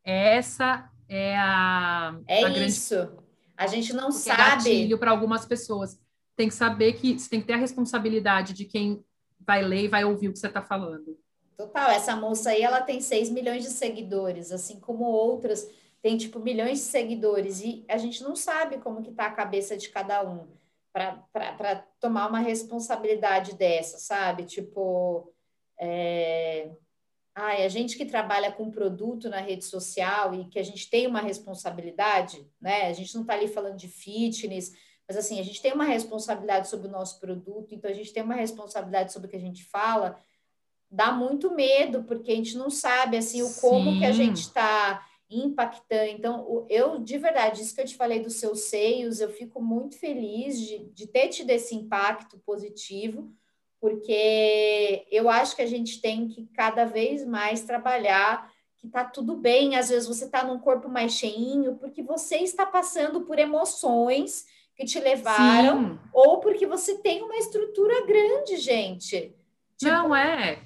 essa 0.03 0.89
é 1.09 1.37
a. 1.37 2.17
É 2.27 2.45
a 2.45 2.49
isso. 2.49 2.95
Grande... 2.95 3.25
A 3.57 3.67
gente 3.67 3.93
não 3.93 4.09
Porque 4.09 4.19
sabe. 4.19 4.93
É 4.93 4.97
para 4.97 5.11
algumas 5.11 5.45
pessoas. 5.45 5.99
Tem 6.35 6.49
que 6.49 6.53
saber 6.53 6.93
que 6.93 7.17
você 7.17 7.29
tem 7.29 7.39
que 7.39 7.47
ter 7.47 7.53
a 7.53 7.57
responsabilidade 7.57 8.53
de 8.53 8.65
quem 8.65 9.03
vai 9.45 9.61
ler 9.61 9.83
e 9.83 9.87
vai 9.87 10.03
ouvir 10.03 10.29
o 10.29 10.33
que 10.33 10.39
você 10.39 10.47
está 10.47 10.61
falando. 10.61 11.17
Total, 11.57 11.89
essa 11.91 12.15
moça 12.15 12.49
aí, 12.49 12.61
ela 12.61 12.81
tem 12.81 12.99
6 12.99 13.29
milhões 13.29 13.63
de 13.63 13.69
seguidores, 13.69 14.51
assim 14.51 14.79
como 14.79 15.05
outras 15.05 15.69
tem, 16.05 16.17
tipo, 16.17 16.39
milhões 16.39 16.77
de 16.77 16.83
seguidores, 16.83 17.61
e 17.61 17.83
a 17.87 17.97
gente 17.97 18.21
não 18.21 18.35
sabe 18.35 18.77
como 18.77 19.01
que 19.01 19.11
tá 19.11 19.25
a 19.25 19.31
cabeça 19.31 19.75
de 19.75 19.89
cada 19.89 20.23
um 20.23 20.47
para 20.93 21.83
tomar 21.99 22.29
uma 22.29 22.37
responsabilidade 22.37 23.55
dessa, 23.55 23.97
sabe? 23.97 24.43
Tipo, 24.45 25.33
é... 25.79 26.69
Ai, 27.33 27.65
a 27.65 27.69
gente 27.69 27.97
que 27.97 28.05
trabalha 28.05 28.51
com 28.51 28.69
produto 28.69 29.29
na 29.29 29.41
rede 29.41 29.65
social 29.65 30.35
e 30.35 30.45
que 30.47 30.59
a 30.59 30.63
gente 30.63 30.87
tem 30.91 31.07
uma 31.07 31.21
responsabilidade, 31.21 32.47
né? 32.61 32.87
A 32.87 32.93
gente 32.93 33.15
não 33.15 33.23
está 33.23 33.33
ali 33.33 33.47
falando 33.47 33.75
de 33.75 33.87
fitness, 33.87 34.73
Mas 35.07 35.17
assim, 35.17 35.39
a 35.39 35.43
gente 35.43 35.61
tem 35.61 35.73
uma 35.73 35.85
responsabilidade 35.85 36.67
sobre 36.67 36.87
o 36.87 36.91
nosso 36.91 37.19
produto, 37.19 37.73
então 37.73 37.89
a 37.89 37.93
gente 37.93 38.11
tem 38.11 38.23
uma 38.23 38.35
responsabilidade 38.35 39.13
sobre 39.13 39.27
o 39.27 39.29
que 39.29 39.37
a 39.37 39.41
gente 39.41 39.63
fala. 39.63 40.19
Dá 40.89 41.11
muito 41.11 41.53
medo, 41.53 42.03
porque 42.03 42.31
a 42.31 42.35
gente 42.35 42.57
não 42.57 42.69
sabe 42.69 43.17
assim 43.17 43.41
o 43.43 43.53
como 43.55 43.93
Sim. 43.93 43.99
que 43.99 44.05
a 44.05 44.11
gente 44.11 44.37
está 44.37 45.05
impactando. 45.29 46.11
Então, 46.11 46.65
eu, 46.69 46.99
de 46.99 47.17
verdade, 47.17 47.61
isso 47.61 47.75
que 47.75 47.81
eu 47.81 47.85
te 47.85 47.95
falei 47.95 48.19
dos 48.19 48.35
seus 48.35 48.61
seios, 48.61 49.19
eu 49.19 49.29
fico 49.29 49.61
muito 49.61 49.97
feliz 49.97 50.59
de, 50.59 50.85
de 50.85 51.07
ter 51.07 51.29
tido 51.29 51.49
esse 51.49 51.75
impacto 51.75 52.39
positivo, 52.45 53.31
porque 53.79 55.05
eu 55.11 55.29
acho 55.29 55.55
que 55.55 55.61
a 55.61 55.67
gente 55.67 56.01
tem 56.01 56.27
que 56.27 56.47
cada 56.53 56.85
vez 56.85 57.25
mais 57.25 57.61
trabalhar 57.61 58.51
que 58.77 58.87
tá 58.87 59.03
tudo 59.03 59.35
bem, 59.35 59.75
às 59.75 59.89
vezes 59.89 60.07
você 60.07 60.25
está 60.25 60.43
num 60.43 60.59
corpo 60.59 60.87
mais 60.87 61.13
cheinho, 61.13 61.75
porque 61.75 62.03
você 62.03 62.37
está 62.37 62.65
passando 62.65 63.21
por 63.21 63.39
emoções 63.39 64.45
que 64.75 64.85
te 64.85 64.99
levaram, 64.99 65.93
Sim. 65.93 65.99
ou 66.13 66.39
porque 66.39 66.67
você 66.67 66.97
tem 66.99 67.23
uma 67.23 67.37
estrutura 67.37 68.05
grande, 68.05 68.57
gente. 68.57 69.33
Tipo, 69.77 69.91
Não 69.91 70.15
é. 70.15 70.59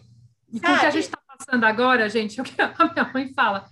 E 0.52 0.60
com 0.60 0.72
o 0.72 0.80
que 0.80 0.86
a 0.86 0.90
gente 0.90 1.04
está 1.04 1.20
passando 1.28 1.64
agora, 1.64 2.10
gente, 2.10 2.40
é 2.40 2.44
o 2.44 2.46
que 2.46 2.60
a 2.60 2.94
minha 2.94 3.12
mãe 3.14 3.34
fala 3.34 3.70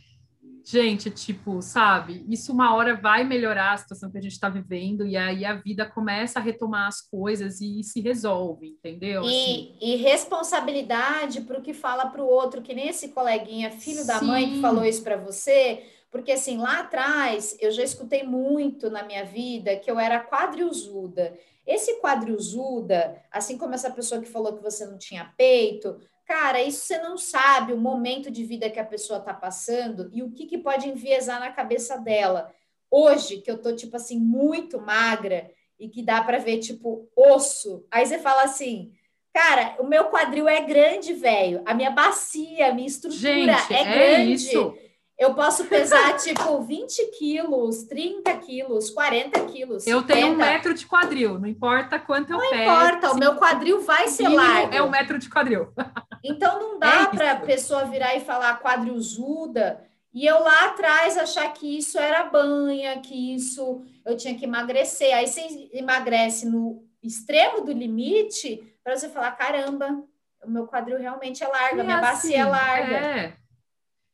gente, 0.70 1.10
tipo, 1.10 1.62
sabe, 1.62 2.26
isso 2.28 2.52
uma 2.52 2.76
hora 2.76 2.94
vai 2.94 3.24
melhorar 3.24 3.72
a 3.72 3.78
situação 3.78 4.12
que 4.12 4.18
a 4.18 4.22
gente 4.22 4.34
está 4.34 4.50
vivendo, 4.50 5.06
e 5.06 5.16
aí 5.16 5.46
a 5.46 5.54
vida 5.54 5.86
começa 5.86 6.40
a 6.40 6.42
retomar 6.42 6.88
as 6.88 7.00
coisas 7.00 7.62
e, 7.62 7.80
e 7.80 7.84
se 7.86 8.02
resolve, 8.02 8.68
entendeu? 8.68 9.24
E, 9.24 9.28
assim. 9.28 9.76
e 9.80 9.96
responsabilidade 9.96 11.40
para 11.42 11.58
o 11.58 11.62
que 11.62 11.74
fala 11.74 12.08
para 12.08 12.22
o 12.22 12.28
outro, 12.28 12.62
que 12.62 12.74
nem 12.74 12.90
esse 12.90 13.10
coleguinha, 13.10 13.72
filho 13.72 14.02
Sim. 14.02 14.08
da 14.08 14.22
mãe, 14.22 14.56
que 14.56 14.60
falou 14.60 14.84
isso 14.84 15.02
para 15.02 15.16
você. 15.16 15.86
Porque, 16.18 16.32
assim, 16.32 16.58
lá 16.58 16.80
atrás, 16.80 17.56
eu 17.60 17.70
já 17.70 17.84
escutei 17.84 18.24
muito 18.24 18.90
na 18.90 19.04
minha 19.04 19.24
vida 19.24 19.76
que 19.76 19.90
eu 19.90 20.00
era 20.00 20.20
quadrilzuda. 20.20 21.38
Esse 21.66 22.00
quadrilzuda, 22.02 23.24
assim 23.32 23.56
como 23.56 23.76
essa 23.76 23.92
pessoa 23.92 24.20
que 24.20 24.28
falou 24.28 24.54
que 24.54 24.64
você 24.64 24.84
não 24.86 24.98
tinha 24.98 25.32
peito, 25.38 26.00
Cara, 26.26 26.62
isso 26.62 26.86
você 26.86 26.98
não 26.98 27.18
sabe 27.18 27.72
o 27.72 27.78
momento 27.78 28.30
de 28.30 28.44
vida 28.44 28.70
que 28.70 28.82
a 28.82 28.86
pessoa 28.86 29.20
está 29.20 29.34
passando 29.34 30.10
e 30.12 30.22
o 30.22 30.30
que, 30.30 30.46
que 30.46 30.58
pode 30.58 30.90
enviesar 30.90 31.40
na 31.40 31.54
cabeça 31.54 31.98
dela. 31.98 32.54
Hoje, 32.92 33.38
que 33.38 33.50
eu 33.50 33.58
tô, 33.58 33.74
tipo 33.74 33.96
assim, 33.96 34.20
muito 34.20 34.78
magra 34.78 35.50
e 35.80 35.88
que 35.88 36.04
dá 36.04 36.22
para 36.22 36.38
ver, 36.38 36.58
tipo, 36.58 37.10
osso, 37.16 37.86
aí 37.90 38.06
você 38.06 38.20
fala 38.20 38.44
assim, 38.44 38.92
cara, 39.34 39.78
o 39.80 39.86
meu 39.86 40.10
quadril 40.10 40.50
é 40.50 40.60
grande, 40.62 41.14
velho, 41.14 41.62
a 41.66 41.74
minha 41.74 41.92
bacia, 41.92 42.68
a 42.68 42.74
minha 42.74 42.88
estrutura 42.88 43.58
Gente, 43.58 43.74
é, 43.74 43.82
é 43.82 43.84
grande. 43.86 44.34
Isso. 44.34 44.78
Eu 45.18 45.34
posso 45.34 45.66
pesar, 45.66 46.16
tipo, 46.22 46.62
20 46.62 47.12
quilos, 47.18 47.84
30 47.84 48.34
quilos, 48.38 48.90
40 48.90 49.46
quilos. 49.46 49.88
Eu 49.88 50.04
tenho 50.04 50.34
um 50.34 50.36
metro 50.36 50.74
de 50.74 50.86
quadril, 50.86 51.40
não 51.40 51.48
importa 51.48 52.00
quanto 52.00 52.34
eu 52.34 52.40
peso. 52.40 52.54
Não 52.54 52.62
importa, 52.62 53.12
o 53.12 53.18
meu 53.18 53.36
quadril 53.36 53.82
vai 53.82 54.08
ser 54.08 54.28
largo. 54.28 54.74
É 54.74 54.82
um 54.82 54.90
metro 54.90 55.18
de 55.18 55.30
quadril. 55.30 55.74
Então 56.24 56.60
não 56.60 56.80
dá 56.80 57.04
é 57.04 57.16
para 57.16 57.32
a 57.34 57.36
pessoa 57.40 57.86
virar 57.86 58.16
e 58.16 58.20
falar 58.20 58.60
quadrilzuda 58.60 59.88
e 60.18 60.26
eu 60.26 60.42
lá 60.42 60.66
atrás 60.66 61.16
achar 61.16 61.54
que 61.54 61.78
isso 61.78 62.00
era 62.00 62.24
banha, 62.24 63.00
que 63.00 63.36
isso 63.36 63.86
eu 64.04 64.18
tinha 64.18 64.34
que 64.36 64.46
emagrecer. 64.46 65.16
Aí 65.16 65.28
você 65.28 65.70
emagrece 65.72 66.50
no 66.50 66.84
extremo 67.04 67.62
do 67.62 67.72
limite 67.72 68.64
para 68.84 68.98
você 68.98 69.10
falar: 69.10 69.34
caramba, 69.34 70.04
o 70.44 70.50
meu 70.50 70.66
quadril 70.66 70.98
realmente 70.98 71.44
é 71.44 71.48
largo, 71.48 71.82
a 71.82 71.84
minha 71.84 72.00
assim, 72.00 72.30
bacia 72.30 72.40
é 72.40 72.46
larga. 72.46 72.96
É. 72.96 73.34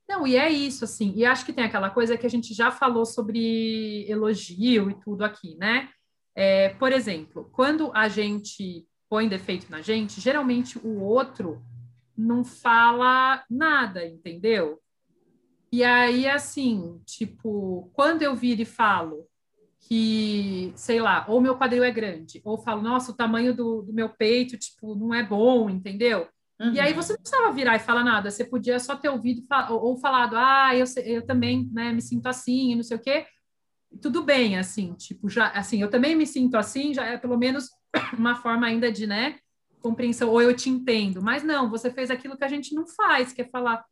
Não, 0.08 0.28
e 0.28 0.36
é 0.36 0.50
isso, 0.50 0.84
assim, 0.84 1.14
e 1.16 1.26
acho 1.26 1.46
que 1.46 1.54
tem 1.54 1.64
aquela 1.64 1.90
coisa 1.90 2.18
que 2.18 2.26
a 2.26 2.30
gente 2.30 2.54
já 2.54 2.70
falou 2.70 3.06
sobre 3.06 4.06
elogio 4.10 4.90
e 4.90 5.00
tudo 5.00 5.24
aqui, 5.24 5.56
né? 5.56 5.90
É, 6.36 6.70
por 6.70 6.92
exemplo, 6.92 7.50
quando 7.54 7.92
a 7.96 8.10
gente 8.10 8.86
põe 9.10 9.30
defeito 9.30 9.70
na 9.70 9.82
gente, 9.82 10.20
geralmente 10.20 10.78
o 10.80 11.02
outro 11.02 11.64
não 12.18 12.44
fala 12.44 13.44
nada, 13.50 14.06
entendeu? 14.06 14.80
E 15.72 15.84
aí, 15.84 16.28
assim, 16.28 17.02
tipo, 17.06 17.90
quando 17.94 18.22
eu 18.22 18.36
viro 18.36 18.62
e 18.62 18.66
falo 18.66 19.28
que, 19.80 20.72
sei 20.76 21.02
lá, 21.02 21.26
ou 21.28 21.42
meu 21.42 21.58
quadril 21.58 21.84
é 21.84 21.92
grande, 21.92 22.42
ou 22.44 22.58
falo, 22.58 22.82
nossa, 22.82 23.12
o 23.12 23.16
tamanho 23.16 23.56
do, 23.56 23.82
do 23.82 23.94
meu 23.94 24.10
peito, 24.10 24.58
tipo, 24.58 24.96
não 24.96 25.14
é 25.14 25.24
bom, 25.24 25.70
entendeu? 25.70 26.28
Uhum. 26.64 26.74
E 26.74 26.80
aí 26.80 26.94
você 26.94 27.14
não 27.14 27.20
precisava 27.20 27.52
virar 27.52 27.76
e 27.76 27.80
falar 27.80 28.04
nada, 28.06 28.32
você 28.32 28.46
podia 28.46 28.80
só 28.80 28.96
ter 28.96 29.10
ouvido 29.10 29.44
ou, 29.70 29.84
ou 29.84 29.98
falado, 29.98 30.36
ah, 30.38 30.72
eu, 30.74 30.86
eu 31.04 31.26
também 31.26 31.70
né, 31.74 31.92
me 31.92 32.02
sinto 32.02 32.28
assim, 32.28 32.76
não 32.76 32.84
sei 32.84 32.96
o 32.96 33.02
quê. 33.02 33.26
Tudo 34.02 34.24
bem, 34.24 34.58
assim, 34.58 34.94
tipo, 34.94 35.30
já, 35.30 35.50
assim, 35.50 35.82
eu 35.82 35.90
também 35.90 36.16
me 36.16 36.26
sinto 36.26 36.56
assim, 36.56 36.94
já 36.94 37.06
é 37.06 37.18
pelo 37.18 37.38
menos 37.38 37.70
uma 38.18 38.36
forma 38.36 38.66
ainda 38.66 38.90
de, 38.90 39.06
né, 39.06 39.38
compreensão, 39.82 40.30
ou 40.30 40.42
eu 40.42 40.56
te 40.56 40.70
entendo. 40.70 41.22
Mas 41.22 41.44
não, 41.44 41.70
você 41.70 41.92
fez 41.92 42.10
aquilo 42.10 42.38
que 42.38 42.46
a 42.46 42.48
gente 42.48 42.74
não 42.74 42.88
faz, 42.88 43.34
que 43.34 43.42
é 43.42 43.46
falar, 43.46 43.84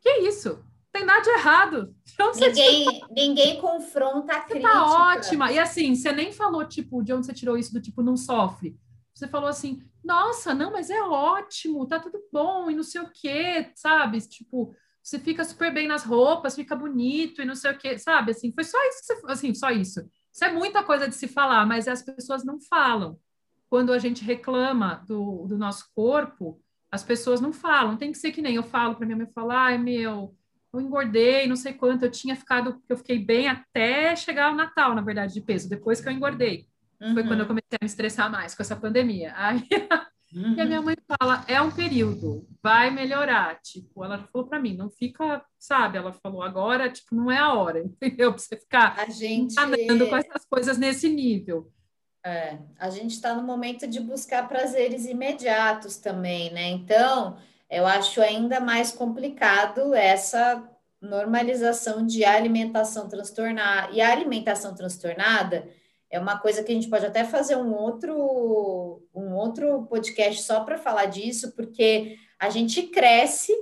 que 0.00 0.08
isso? 0.20 0.64
Tem 0.92 1.04
nada 1.04 1.20
de 1.20 1.30
errado. 1.30 1.94
Ninguém, 2.36 3.00
ninguém 3.10 3.60
confronta 3.60 4.34
a 4.34 4.40
tá 4.40 4.46
crítica. 4.46 4.72
Tá 4.72 5.12
ótima. 5.14 5.52
E 5.52 5.58
assim, 5.58 5.94
você 5.94 6.12
nem 6.12 6.32
falou, 6.32 6.64
tipo, 6.64 7.02
de 7.02 7.12
onde 7.12 7.26
você 7.26 7.32
tirou 7.32 7.56
isso 7.56 7.72
do 7.72 7.80
tipo, 7.80 8.02
não 8.02 8.16
sofre. 8.16 8.76
Você 9.20 9.28
falou 9.28 9.50
assim, 9.50 9.82
nossa, 10.02 10.54
não, 10.54 10.72
mas 10.72 10.88
é 10.88 11.02
ótimo, 11.02 11.86
tá 11.86 12.00
tudo 12.00 12.18
bom, 12.32 12.70
e 12.70 12.74
não 12.74 12.82
sei 12.82 13.02
o 13.02 13.10
quê, 13.12 13.70
sabe? 13.74 14.18
Tipo, 14.26 14.74
você 15.02 15.18
fica 15.18 15.44
super 15.44 15.70
bem 15.74 15.86
nas 15.86 16.04
roupas, 16.04 16.54
fica 16.54 16.74
bonito 16.74 17.42
e 17.42 17.44
não 17.44 17.54
sei 17.54 17.72
o 17.72 17.76
quê, 17.76 17.98
sabe? 17.98 18.30
Assim, 18.30 18.50
foi 18.50 18.64
só 18.64 18.78
isso, 18.88 19.04
você, 19.04 19.20
assim, 19.26 19.52
só 19.52 19.70
isso. 19.70 20.00
Isso 20.32 20.42
é 20.42 20.50
muita 20.50 20.82
coisa 20.82 21.06
de 21.06 21.14
se 21.14 21.28
falar, 21.28 21.66
mas 21.66 21.86
as 21.86 22.00
pessoas 22.00 22.42
não 22.46 22.58
falam 22.62 23.20
quando 23.68 23.92
a 23.92 23.98
gente 23.98 24.24
reclama 24.24 25.04
do, 25.06 25.46
do 25.46 25.58
nosso 25.58 25.90
corpo, 25.94 26.58
as 26.90 27.02
pessoas 27.02 27.42
não 27.42 27.52
falam. 27.52 27.98
Tem 27.98 28.12
que 28.12 28.18
ser 28.18 28.32
que 28.32 28.40
nem 28.40 28.54
eu 28.54 28.62
falo 28.62 28.94
para 28.94 29.04
minha 29.04 29.18
mãe 29.18 29.26
falar, 29.26 29.66
ai 29.66 29.76
meu, 29.76 30.34
eu 30.72 30.80
engordei, 30.80 31.46
não 31.46 31.56
sei 31.56 31.74
quanto, 31.74 32.06
eu 32.06 32.10
tinha 32.10 32.34
ficado, 32.34 32.82
eu 32.88 32.96
fiquei 32.96 33.18
bem 33.18 33.48
até 33.48 34.16
chegar 34.16 34.50
o 34.50 34.56
Natal, 34.56 34.94
na 34.94 35.02
verdade, 35.02 35.34
de 35.34 35.42
peso, 35.42 35.68
depois 35.68 36.00
que 36.00 36.08
eu 36.08 36.12
engordei. 36.12 36.69
Uhum. 37.00 37.14
Foi 37.14 37.22
quando 37.22 37.40
eu 37.40 37.42
uhum. 37.42 37.48
comecei 37.48 37.78
a 37.80 37.84
me 37.84 37.86
estressar 37.86 38.30
mais 38.30 38.54
com 38.54 38.62
essa 38.62 38.76
pandemia. 38.76 39.32
Aí 39.36 39.66
uhum. 40.34 40.54
e 40.54 40.60
a 40.60 40.66
minha 40.66 40.82
mãe 40.82 40.96
fala, 41.06 41.44
é 41.48 41.60
um 41.60 41.70
período, 41.70 42.46
vai 42.62 42.90
melhorar. 42.90 43.58
Tipo, 43.62 44.04
ela 44.04 44.18
falou 44.18 44.46
para 44.46 44.60
mim, 44.60 44.76
não 44.76 44.90
fica, 44.90 45.42
sabe? 45.58 45.96
Ela 45.96 46.12
falou, 46.12 46.42
agora, 46.42 46.90
tipo, 46.90 47.14
não 47.14 47.30
é 47.30 47.38
a 47.38 47.54
hora, 47.54 47.80
entendeu? 47.82 48.32
Pra 48.32 48.42
você 48.42 48.56
ficar 48.56 48.94
a 48.98 49.08
gente... 49.08 49.58
andando 49.58 50.08
com 50.08 50.16
essas 50.16 50.44
coisas 50.44 50.76
nesse 50.76 51.08
nível. 51.08 51.72
É, 52.24 52.58
a 52.78 52.90
gente 52.90 53.12
está 53.12 53.34
no 53.34 53.42
momento 53.42 53.86
de 53.86 53.98
buscar 53.98 54.46
prazeres 54.46 55.06
imediatos 55.06 55.96
também, 55.96 56.52
né? 56.52 56.68
Então, 56.68 57.38
eu 57.70 57.86
acho 57.86 58.20
ainda 58.20 58.60
mais 58.60 58.92
complicado 58.92 59.94
essa 59.94 60.62
normalização 61.00 62.04
de 62.04 62.24
alimentação 62.24 63.08
transtornada. 63.08 63.90
E 63.92 64.02
a 64.02 64.12
alimentação 64.12 64.74
transtornada 64.74 65.66
é 66.10 66.18
uma 66.18 66.38
coisa 66.38 66.62
que 66.62 66.72
a 66.72 66.74
gente 66.74 66.88
pode 66.88 67.06
até 67.06 67.24
fazer 67.24 67.56
um 67.56 67.72
outro, 67.72 69.02
um 69.14 69.34
outro 69.34 69.86
podcast 69.88 70.42
só 70.42 70.60
para 70.60 70.76
falar 70.76 71.06
disso, 71.06 71.52
porque 71.54 72.16
a 72.38 72.50
gente 72.50 72.82
cresce, 72.84 73.52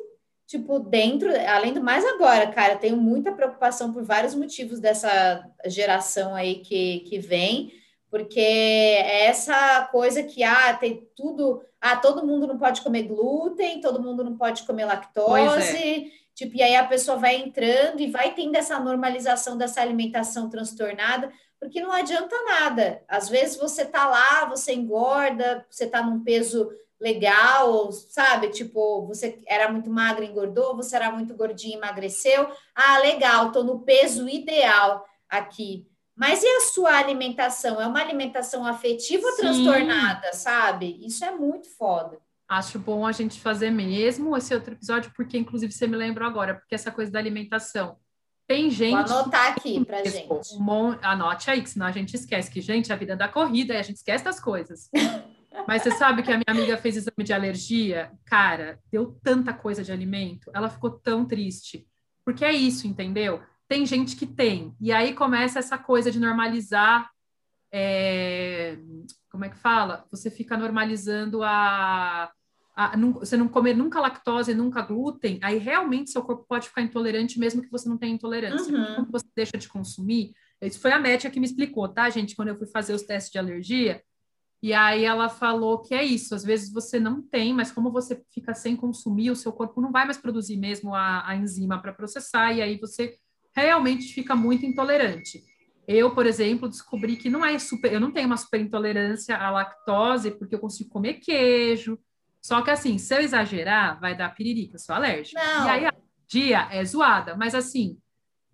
tipo, 0.46 0.78
dentro, 0.78 1.30
além 1.46 1.72
do 1.72 1.82
mais 1.82 2.04
agora, 2.04 2.46
cara, 2.46 2.76
tenho 2.76 2.96
muita 2.96 3.32
preocupação 3.32 3.92
por 3.92 4.02
vários 4.02 4.34
motivos 4.34 4.80
dessa 4.80 5.44
geração 5.66 6.34
aí 6.34 6.56
que, 6.56 7.00
que 7.00 7.18
vem 7.18 7.72
porque 8.11 8.40
é 8.40 9.26
essa 9.26 9.87
coisa 9.92 10.22
que 10.22 10.42
ah, 10.42 10.74
tem 10.74 11.06
tudo, 11.14 11.62
ah, 11.80 11.96
todo 11.96 12.26
mundo 12.26 12.46
não 12.46 12.58
pode 12.58 12.80
comer 12.80 13.02
glúten, 13.02 13.80
todo 13.80 14.02
mundo 14.02 14.24
não 14.24 14.37
pode 14.37 14.62
comer 14.62 14.87
lactose, 14.87 15.76
é. 15.76 16.04
tipo, 16.34 16.56
e 16.56 16.62
aí 16.62 16.74
a 16.74 16.87
pessoa 16.87 17.18
vai 17.18 17.37
entrando 17.37 18.00
e 18.00 18.11
vai 18.11 18.34
tendo 18.34 18.56
essa 18.56 18.78
normalização 18.80 19.58
dessa 19.58 19.82
alimentação 19.82 20.48
transtornada, 20.48 21.30
porque 21.61 21.81
não 21.81 21.92
adianta 21.92 22.35
nada. 22.44 23.03
Às 23.09 23.29
vezes 23.29 23.57
você 23.57 23.85
tá 23.85 24.07
lá, 24.07 24.44
você 24.47 24.73
engorda, 24.73 25.66
você 25.68 25.87
tá 25.87 26.03
num 26.03 26.23
peso 26.23 26.71
legal, 27.01 27.92
sabe? 27.92 28.49
Tipo, 28.49 29.07
você 29.07 29.40
era 29.47 29.71
muito 29.71 29.90
magra, 29.90 30.25
engordou, 30.25 30.77
você 30.77 30.97
era 30.97 31.11
muito 31.11 31.35
gordinha, 31.35 31.77
emagreceu. 31.77 32.49
Ah, 32.75 32.99
legal, 32.99 33.53
tô 33.53 33.62
no 33.62 33.81
peso 33.81 34.29
ideal 34.29 35.07
aqui. 35.29 35.87
Mas 36.16 36.42
e 36.42 36.47
a 36.49 36.61
sua 36.73 36.97
alimentação? 36.97 37.81
É 37.81 37.87
uma 37.87 38.01
alimentação 38.01 38.66
afetiva 38.66 39.25
ou 39.25 39.37
transtornada, 39.37 40.33
sabe? 40.33 40.99
Isso 41.07 41.25
é 41.25 41.31
muito 41.31 41.68
foda. 41.77 42.18
Acho 42.49 42.79
bom 42.79 43.07
a 43.07 43.12
gente 43.12 43.40
fazer 43.40 43.71
mesmo 43.71 44.37
esse 44.37 44.53
outro 44.53 44.73
episódio, 44.73 45.12
porque 45.14 45.38
inclusive 45.38 45.71
você 45.71 45.87
me 45.87 45.97
lembrou 45.97 46.27
agora, 46.27 46.55
porque 46.55 46.75
essa 46.75 46.90
coisa 46.90 47.12
da 47.12 47.18
alimentação. 47.21 47.99
Tem 48.48 48.68
gente. 48.70 49.08
Vou 49.08 49.18
anotar 49.18 49.52
aqui 49.52 49.84
pra 49.84 50.02
gente. 50.02 50.56
Um, 50.58 50.96
anote 51.02 51.50
aí, 51.50 51.62
que 51.62 51.70
senão 51.70 51.87
a 51.87 51.92
gente 51.92 52.14
esquece 52.14 52.50
que, 52.50 52.61
gente, 52.61 52.92
a 52.92 52.96
vida 52.96 53.14
da 53.14 53.28
corrida 53.28 53.74
e 53.74 53.76
a 53.76 53.82
gente 53.82 53.96
esquece 53.96 54.24
das 54.24 54.40
coisas. 54.40 54.90
Mas 55.68 55.82
você 55.82 55.92
sabe 55.92 56.22
que 56.22 56.32
a 56.32 56.37
minha 56.37 56.44
amiga 56.48 56.76
fez 56.76 56.96
exame 56.96 57.22
de 57.22 57.32
alergia? 57.32 58.11
Cara, 58.24 58.80
deu 58.90 59.18
tanta 59.22 59.52
coisa 59.52 59.84
de 59.84 59.92
alimento, 59.92 60.50
ela 60.54 60.68
ficou 60.68 60.90
tão 60.90 61.24
triste. 61.24 61.87
Porque 62.24 62.44
é 62.44 62.52
isso, 62.52 62.87
entendeu? 62.87 63.40
tem 63.68 63.84
gente 63.84 64.16
que 64.16 64.26
tem. 64.26 64.74
E 64.80 64.90
aí 64.90 65.12
começa 65.12 65.58
essa 65.58 65.76
coisa 65.76 66.11
de 66.11 66.18
normalizar 66.18 67.11
é, 67.70 68.78
como 69.30 69.44
é 69.44 69.50
que 69.50 69.58
fala? 69.58 70.06
Você 70.11 70.30
fica 70.30 70.56
normalizando 70.56 71.42
a, 71.44 72.32
a 72.79 72.97
não, 72.97 73.14
você 73.14 73.37
não 73.37 73.49
comer 73.49 73.75
nunca 73.75 73.99
lactose, 73.99 74.55
nunca 74.55 74.83
glúten, 74.83 75.41
aí 75.43 75.59
realmente 75.59 76.12
seu 76.12 76.23
corpo 76.23 76.47
pode 76.49 76.69
ficar 76.69 76.81
intolerante 76.81 77.37
mesmo 77.37 77.61
que 77.61 77.71
você 77.73 77.88
não 77.88 77.99
tenha 77.99 78.14
intolerância. 78.14 78.73
Uhum. 78.73 78.95
Quando 78.95 79.11
você 79.11 79.27
deixa 79.35 79.59
de 79.59 79.69
consumir, 79.69 80.33
isso 80.62 80.79
foi 80.79 80.93
a 80.93 80.99
médica 81.01 81.29
que 81.29 81.41
me 81.41 81.47
explicou, 81.47 81.88
tá, 81.88 82.09
gente? 82.09 82.37
Quando 82.37 82.49
eu 82.49 82.57
fui 82.57 82.69
fazer 82.69 82.95
os 82.95 83.03
testes 83.03 83.33
de 83.33 83.38
alergia, 83.38 84.01
e 84.62 84.73
aí 84.73 85.05
ela 85.05 85.29
falou 85.29 85.83
que 85.83 85.93
é 85.93 86.05
isso, 86.05 86.37
às 86.37 86.45
vezes 86.45 86.73
você 86.73 87.01
não 87.01 87.21
tem, 87.21 87.53
mas 87.53 87.73
como 87.73 87.91
você 87.91 88.23
fica 88.33 88.55
sem 88.55 88.77
consumir, 88.77 89.33
o 89.33 89.37
seu 89.37 89.53
corpo 89.53 89.81
não 89.81 89.91
vai 89.91 90.05
mais 90.05 90.17
produzir 90.17 90.57
mesmo 90.57 90.95
a, 90.95 91.29
a 91.29 91.35
enzima 91.35 91.83
para 91.83 91.93
processar, 91.93 92.53
e 92.53 92.62
aí 92.62 92.79
você 92.79 93.17
realmente 93.57 94.14
fica 94.14 94.37
muito 94.37 94.64
intolerante. 94.64 95.43
Eu, 95.88 96.14
por 96.14 96.27
exemplo, 96.27 96.69
descobri 96.69 97.17
que 97.17 97.29
não 97.29 97.45
é 97.45 97.59
super, 97.59 97.93
eu 97.93 97.99
não 97.99 98.12
tenho 98.12 98.29
uma 98.29 98.37
super 98.37 98.61
intolerância 98.61 99.37
à 99.37 99.51
lactose, 99.51 100.31
porque 100.31 100.55
eu 100.55 100.61
consigo 100.61 100.91
comer 100.91 101.14
queijo. 101.14 101.99
Só 102.48 102.62
que 102.62 102.70
assim, 102.70 102.96
se 102.96 103.14
eu 103.14 103.20
exagerar, 103.20 104.00
vai 104.00 104.16
dar 104.16 104.34
piririca, 104.34 104.76
eu 104.76 104.78
sou 104.78 104.94
alérgica. 104.94 105.38
Não. 105.38 105.66
E 105.66 105.68
aí 105.68 105.84
a 105.84 105.92
dia 106.26 106.66
é 106.70 106.82
zoada, 106.82 107.37
mas 107.37 107.54
assim, 107.54 107.98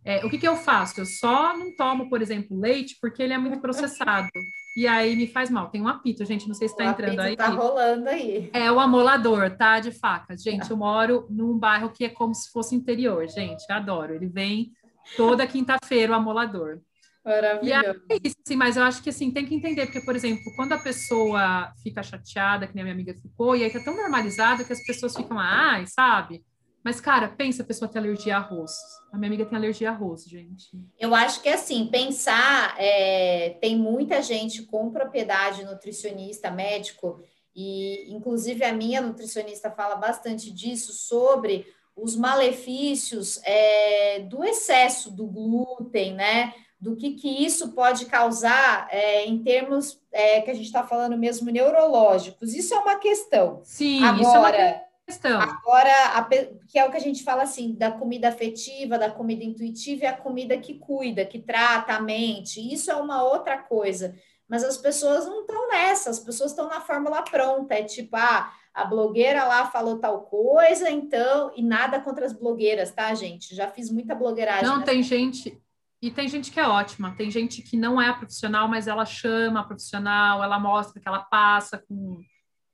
é, 0.05 0.27
o 0.27 0.29
que, 0.29 0.37
que 0.37 0.49
eu 0.49 0.57
faço? 0.57 1.01
Eu 1.01 1.07
só 1.07 1.57
não 1.57 1.77
tomo, 1.77 2.11
por 2.11 2.21
exemplo, 2.21 2.59
leite 2.59 2.99
porque 3.01 3.23
ele 3.23 3.33
é 3.33 3.39
muito 3.39 3.61
processado. 3.61 4.29
E 4.77 4.85
aí 4.89 5.15
me 5.15 5.29
faz 5.29 5.49
mal. 5.49 5.71
Tem 5.71 5.81
um 5.81 5.87
apito, 5.87 6.25
gente, 6.25 6.49
não 6.49 6.57
sei 6.57 6.67
se 6.67 6.75
está 6.75 6.87
entrando 6.87 7.21
aí. 7.21 7.37
Tá 7.37 7.47
rolando 7.51 8.09
aí. 8.09 8.51
É 8.53 8.71
o 8.73 8.81
amolador, 8.81 9.57
tá? 9.57 9.79
De 9.79 9.93
facas. 9.93 10.43
Gente, 10.43 10.69
eu 10.69 10.77
moro 10.77 11.29
num 11.31 11.57
bairro 11.57 11.91
que 11.91 12.05
é 12.05 12.09
como 12.09 12.35
se 12.35 12.51
fosse 12.51 12.75
interior, 12.75 13.29
gente. 13.29 13.65
Adoro. 13.71 14.13
Ele 14.13 14.27
vem 14.27 14.73
toda 15.17 15.47
quinta-feira, 15.47 16.11
o 16.11 16.17
amolador. 16.17 16.81
Maravilhoso. 17.25 18.03
E 18.11 18.13
é 18.13 18.19
isso, 18.23 18.37
assim, 18.45 18.57
mas 18.57 18.77
eu 18.77 18.83
acho 18.83 19.03
que 19.03 19.11
assim, 19.11 19.31
tem 19.31 19.47
que 19.47 19.55
entender, 19.55 19.87
porque, 19.87 20.01
por 20.01 20.15
exemplo, 20.15 20.45
quando 20.57 20.73
a 20.73 20.79
pessoa 20.79 21.73
fica 21.83 22.03
chateada, 22.03 22.67
que 22.67 22.75
nem 22.75 22.83
a 22.83 22.85
minha 22.85 22.95
amiga 22.95 23.15
ficou, 23.15 23.57
e 23.57 23.65
aí 23.65 23.71
tá 23.71 23.81
tão 23.81 23.97
normalizado 23.97 24.65
que 24.65 24.73
as 24.73 24.85
pessoas 24.85 25.17
ficam, 25.17 25.39
ai, 25.39 25.87
sabe? 25.87 26.45
Mas, 26.85 27.01
cara, 27.01 27.29
pensa 27.29 27.63
a 27.63 27.67
pessoa 27.67 27.91
tem 27.91 27.99
alergia 27.99 28.37
a 28.37 28.41
arroz. 28.41 28.73
A 29.11 29.17
minha 29.17 29.29
amiga 29.29 29.47
tem 29.47 29.57
alergia 29.57 29.89
a 29.89 29.93
arroz, 29.95 30.25
gente. 30.25 30.69
Eu 31.01 31.15
acho 31.15 31.41
que, 31.41 31.49
assim, 31.49 31.87
pensar... 31.87 32.75
É, 32.79 33.57
tem 33.59 33.75
muita 33.75 34.21
gente 34.21 34.65
com 34.65 34.91
propriedade 34.91 35.65
nutricionista, 35.65 36.51
médico, 36.51 37.23
e, 37.57 38.13
inclusive, 38.13 38.63
a 38.65 38.73
minha 38.75 39.01
nutricionista 39.01 39.71
fala 39.71 39.95
bastante 39.95 40.53
disso, 40.53 40.93
sobre 40.93 41.67
os 41.97 42.17
malefícios 42.17 43.41
é, 43.45 44.21
do 44.21 44.45
excesso 44.45 45.11
do 45.11 45.27
glúten, 45.27 46.13
né? 46.13 46.53
Do 46.85 46.97
que, 46.97 47.13
que 47.13 47.45
isso 47.45 47.73
pode 47.73 48.05
causar 48.05 48.87
é, 48.91 49.25
em 49.25 49.43
termos 49.43 49.99
é, 50.13 50.43
que 50.43 50.51
a 50.51 50.55
gente 50.55 50.67
está 50.67 50.85
falando 50.85 51.17
mesmo 51.17 51.51
neurológicos. 51.51 52.53
Isso 52.53 52.75
é 52.75 52.79
uma 52.79 52.97
questão. 52.97 53.63
Sim, 53.65 54.05
Agora, 54.05 54.21
isso 54.21 54.37
é 54.37 54.39
uma 54.39 54.85
questão. 55.07 55.41
Agora, 55.41 56.07
a, 56.15 56.25
que 56.69 56.79
é 56.79 56.85
o 56.85 56.91
que 56.91 56.97
a 56.99 57.01
gente 57.01 57.25
fala 57.25 57.43
assim, 57.45 57.75
da 57.75 57.91
comida 57.91 58.29
afetiva, 58.29 58.99
da 58.99 59.11
comida 59.11 59.43
intuitiva 59.43 60.05
e 60.05 60.07
a 60.07 60.17
comida 60.17 60.59
que 60.59 60.75
cuida, 60.75 61.25
que 61.25 61.39
trata 61.39 61.95
a 61.95 62.03
mente. 62.03 62.61
Isso 62.61 62.91
é 62.91 62.95
uma 62.95 63.23
outra 63.23 63.57
coisa. 63.57 64.15
Mas 64.47 64.63
as 64.63 64.77
pessoas 64.77 65.25
não 65.25 65.41
estão 65.41 65.69
nessa, 65.71 66.11
as 66.11 66.19
pessoas 66.19 66.51
estão 66.51 66.69
na 66.69 66.83
fórmula 66.83 67.23
pronta. 67.23 67.73
É 67.73 67.83
tipo, 67.83 68.15
ah, 68.15 68.53
a 68.75 68.85
blogueira 68.85 69.45
lá 69.45 69.67
falou 69.67 69.99
tal 69.99 70.23
coisa, 70.23 70.91
então, 70.91 71.51
e 71.57 71.63
nada 71.63 72.01
contra 72.01 72.27
as 72.27 72.33
blogueiras, 72.33 72.91
tá, 72.91 73.15
gente? 73.15 73.55
Já 73.55 73.69
fiz 73.69 73.91
muita 73.91 74.15
blogueiragem. 74.15 74.67
Não, 74.67 74.83
tem 74.83 75.03
gente, 75.03 75.59
e 76.07 76.11
tem 76.11 76.29
gente 76.29 76.51
que 76.51 76.61
é 76.61 76.67
ótima, 76.67 77.15
tem 77.17 77.31
gente 77.31 77.63
que 77.63 77.77
não 77.77 78.01
é 78.01 78.13
profissional, 78.13 78.69
mas 78.69 78.87
ela 78.87 79.05
chama 79.05 79.61
a 79.61 79.65
profissional, 79.65 80.43
ela 80.43 80.59
mostra 80.59 81.01
que 81.01 81.09
ela 81.09 81.21
passa 81.21 81.79
com 81.89 82.23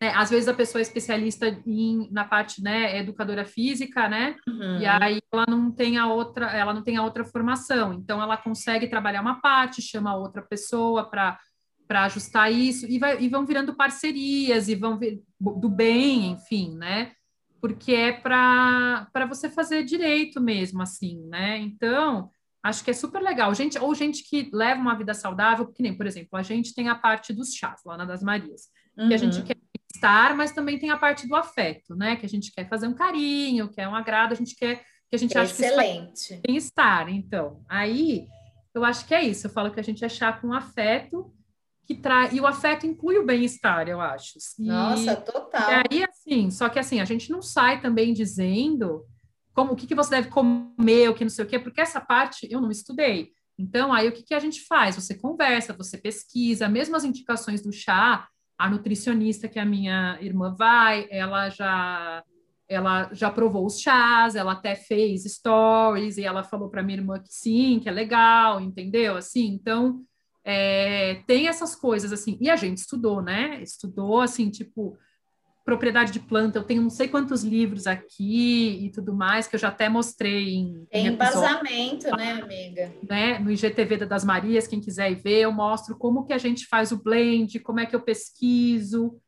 né? 0.01 0.15
Às 0.15 0.31
vezes 0.31 0.49
a 0.49 0.55
pessoa 0.55 0.81
é 0.81 0.83
especialista 0.83 1.47
em, 1.67 2.09
na 2.11 2.25
parte, 2.25 2.63
né, 2.63 2.99
educadora 2.99 3.45
física, 3.45 4.09
né? 4.09 4.35
Uhum. 4.49 4.81
E 4.81 4.87
aí 4.87 5.21
ela 5.31 5.45
não 5.47 5.71
tem 5.71 5.99
a 5.99 6.07
outra, 6.07 6.47
ela 6.47 6.73
não 6.73 6.83
tem 6.83 6.97
a 6.97 7.03
outra 7.03 7.23
formação. 7.23 7.93
Então 7.93 8.23
ela 8.23 8.37
consegue 8.37 8.89
trabalhar 8.89 9.21
uma 9.21 9.41
parte, 9.43 9.83
chama 9.83 10.17
outra 10.17 10.43
pessoa 10.43 11.09
para 11.09 11.39
para 11.87 12.05
ajustar 12.05 12.53
isso 12.53 12.87
e, 12.87 13.01
vai, 13.01 13.21
e 13.21 13.29
vão 13.29 13.45
virando 13.45 13.75
parcerias 13.75 14.69
e 14.69 14.77
vão 14.77 14.97
vir 14.97 15.25
do 15.41 15.69
bem, 15.69 16.31
enfim, 16.31 16.77
né? 16.77 17.11
Porque 17.61 17.93
é 17.93 18.13
para 18.13 19.27
você 19.29 19.51
fazer 19.51 19.83
direito 19.83 20.41
mesmo, 20.41 20.81
assim, 20.81 21.21
né? 21.27 21.59
Então, 21.59 22.31
acho 22.63 22.85
que 22.85 22.91
é 22.91 22.95
super 22.95 23.23
legal. 23.23 23.55
Gente, 23.55 23.79
ou 23.79 23.95
gente 23.95 24.23
que 24.23 24.51
leva 24.53 24.81
uma 24.81 24.95
vida 24.95 25.15
saudável, 25.15 25.67
porque 25.67 25.83
nem, 25.83 25.97
por 25.97 26.07
exemplo, 26.07 26.39
a 26.39 26.43
gente 26.43 26.75
tem 26.75 26.89
a 26.89 26.95
parte 26.95 27.33
dos 27.33 27.55
chás 27.55 27.81
lá 27.85 27.97
na 27.97 28.05
das 28.05 28.23
Marias, 28.23 28.69
uhum. 28.97 29.09
que 29.09 29.15
a 29.15 29.19
gente 29.19 29.39
uhum. 29.39 29.45
quer 29.45 29.57
estar, 29.95 30.37
mas 30.37 30.53
também 30.53 30.79
tem 30.79 30.91
a 30.91 30.97
parte 30.97 31.27
do 31.27 31.37
afeto, 31.37 31.95
né? 31.95 32.17
Que 32.17 32.27
a 32.27 32.29
gente 32.29 32.53
quer 32.53 32.69
fazer 32.69 32.87
um 32.87 32.95
carinho, 32.95 33.71
quer 33.71 33.89
um 33.89 33.95
agrado, 33.95 34.33
a 34.33 34.37
gente 34.37 34.55
quer 34.55 34.83
que 35.11 35.17
a 35.17 35.19
gente 35.19 35.37
é 35.37 35.41
acha 35.41 35.53
excelente. 35.53 36.41
que 36.45 36.53
estar. 36.53 37.09
Então, 37.09 37.65
aí 37.69 38.29
eu 38.73 38.85
acho 38.85 39.05
que 39.07 39.15
é 39.15 39.23
isso. 39.23 39.47
Eu 39.47 39.51
falo 39.51 39.73
que 39.73 39.81
a 39.81 39.83
gente 39.83 40.05
é 40.05 40.09
chá 40.09 40.33
com 40.33 40.53
afeto 40.53 41.35
que 41.85 41.97
traz 41.97 42.33
e 42.33 42.41
o 42.41 42.47
afeto 42.47 42.87
inclui 42.87 43.19
o 43.19 43.27
bem-estar, 43.27 43.89
eu 43.89 44.01
acho. 44.01 44.39
E, 44.61 44.67
Nossa, 44.69 45.17
total. 45.17 45.69
E 45.69 45.75
aí, 45.75 46.05
assim, 46.05 46.49
só 46.49 46.69
que 46.69 46.79
assim 46.79 47.01
a 47.01 47.05
gente 47.05 47.33
não 47.33 47.43
sai 47.43 47.81
também 47.81 48.15
dizendo 48.15 49.05
como 49.61 49.75
o 49.75 49.77
que, 49.77 49.87
que 49.87 49.95
você 49.95 50.09
deve 50.09 50.29
comer, 50.31 51.11
o 51.11 51.15
que 51.15 51.23
não 51.23 51.31
sei 51.31 51.45
o 51.45 51.49
quê, 51.49 51.59
porque 51.59 51.83
essa 51.83 52.01
parte 52.01 52.49
eu 52.51 52.63
não 52.63 52.71
estudei. 52.71 53.31
Então, 53.59 53.93
aí 53.93 54.09
o 54.09 54.13
que, 54.13 54.23
que 54.23 54.33
a 54.33 54.39
gente 54.39 54.63
faz? 54.63 54.95
Você 54.97 55.15
conversa, 55.15 55.75
você 55.75 55.99
pesquisa, 55.99 56.67
mesmo 56.67 56.97
as 56.97 57.05
indicações 57.05 57.61
do 57.61 57.71
chá, 57.71 58.27
a 58.59 58.71
nutricionista 58.71 59.49
que 59.49 59.59
a 59.59 59.65
minha 59.67 60.19
irmã 60.23 60.55
vai, 60.57 61.07
ela 61.11 61.51
já 61.51 62.25
ela 62.67 63.13
já 63.13 63.31
provou 63.31 63.67
os 63.67 63.81
chás, 63.81 64.35
ela 64.35 64.53
até 64.53 64.75
fez 64.77 65.25
stories 65.25 66.17
e 66.17 66.25
ela 66.25 66.43
falou 66.43 66.71
para 66.71 66.83
minha 66.83 66.99
irmã 66.99 67.19
que 67.19 67.35
sim, 67.35 67.81
que 67.81 67.89
é 67.89 67.93
legal, 67.93 68.61
entendeu? 68.61 69.17
Assim, 69.17 69.47
então 69.49 70.03
é, 70.43 71.17
tem 71.27 71.49
essas 71.49 71.75
coisas 71.75 72.15
assim. 72.15 72.39
E 72.41 72.49
a 72.49 72.57
gente 72.57 72.79
estudou, 72.79 73.21
né? 73.21 73.61
Estudou 73.61 74.23
assim, 74.23 74.49
tipo 74.49 74.97
propriedade 75.65 76.13
de 76.13 76.21
planta, 76.21 76.59
eu 76.59 76.65
tenho 76.65 76.83
não 76.83 76.91
sei 76.91 77.09
quantos 77.09 77.43
livros 77.43 77.87
aqui 77.87 78.85
e 78.85 78.91
tudo 78.91 79.15
mais, 79.15 79.47
que 79.47 79.57
eu 79.57 79.61
já 79.61 79.69
até 79.69 79.89
mostrei 79.89 80.55
em. 80.55 80.87
Tem 80.91 81.07
em 81.07 81.13
embasamento, 81.13 82.09
né, 82.17 82.33
amiga? 82.33 82.93
Né, 83.09 83.39
no 83.39 83.51
IGTV 83.51 83.99
das 83.99 84.25
Marias, 84.25 84.67
quem 84.67 84.81
quiser 84.81 85.11
ir 85.11 85.17
ver, 85.17 85.41
eu 85.41 85.53
mostro 85.53 85.97
como 85.97 86.25
que 86.25 86.33
a 86.33 86.39
gente 86.39 86.67
faz 86.67 86.93
o 86.93 87.03
blend, 87.03 87.61
como 87.61 87.81
é 87.81 87.87
que 87.87 87.95
eu 87.95 88.01
pesquiso, 88.01 89.21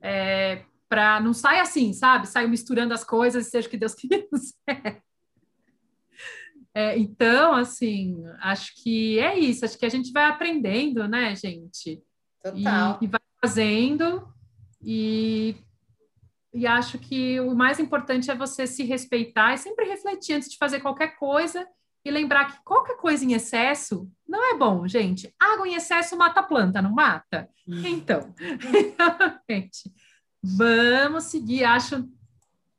é, 0.00 0.62
para 0.88 1.20
não 1.20 1.32
sair 1.32 1.60
assim, 1.60 1.92
sabe? 1.92 2.26
Saio 2.26 2.48
misturando 2.48 2.94
as 2.94 3.04
coisas, 3.04 3.46
seja 3.46 3.66
o 3.66 3.70
que 3.70 3.76
Deus 3.76 3.94
quiser. 3.96 5.02
É, 6.72 6.96
então, 6.96 7.52
assim, 7.52 8.24
acho 8.40 8.80
que 8.82 9.18
é 9.18 9.36
isso, 9.38 9.64
acho 9.64 9.76
que 9.76 9.86
a 9.86 9.90
gente 9.90 10.12
vai 10.12 10.24
aprendendo, 10.24 11.06
né, 11.08 11.34
gente? 11.34 12.00
Total. 12.42 12.98
E, 13.00 13.04
e 13.04 13.08
vai 13.08 13.20
fazendo, 13.42 14.32
e 14.82 15.56
e 16.52 16.66
acho 16.66 16.98
que 16.98 17.40
o 17.40 17.54
mais 17.54 17.78
importante 17.78 18.30
é 18.30 18.34
você 18.34 18.66
se 18.66 18.82
respeitar 18.82 19.54
e 19.54 19.58
sempre 19.58 19.84
refletir 19.86 20.34
antes 20.34 20.50
de 20.50 20.58
fazer 20.58 20.80
qualquer 20.80 21.16
coisa 21.16 21.66
e 22.04 22.10
lembrar 22.10 22.46
que 22.46 22.64
qualquer 22.64 22.96
coisa 22.96 23.24
em 23.24 23.34
excesso 23.34 24.10
não 24.26 24.52
é 24.52 24.56
bom, 24.56 24.88
gente. 24.88 25.32
Água 25.38 25.68
em 25.68 25.74
excesso 25.74 26.16
mata 26.16 26.40
a 26.40 26.44
planta, 26.44 26.82
não 26.82 26.92
mata? 26.92 27.48
Hum. 27.68 27.82
Então, 27.86 28.34
gente, 29.48 29.92
vamos 30.42 31.24
seguir. 31.24 31.64
Acho 31.64 32.08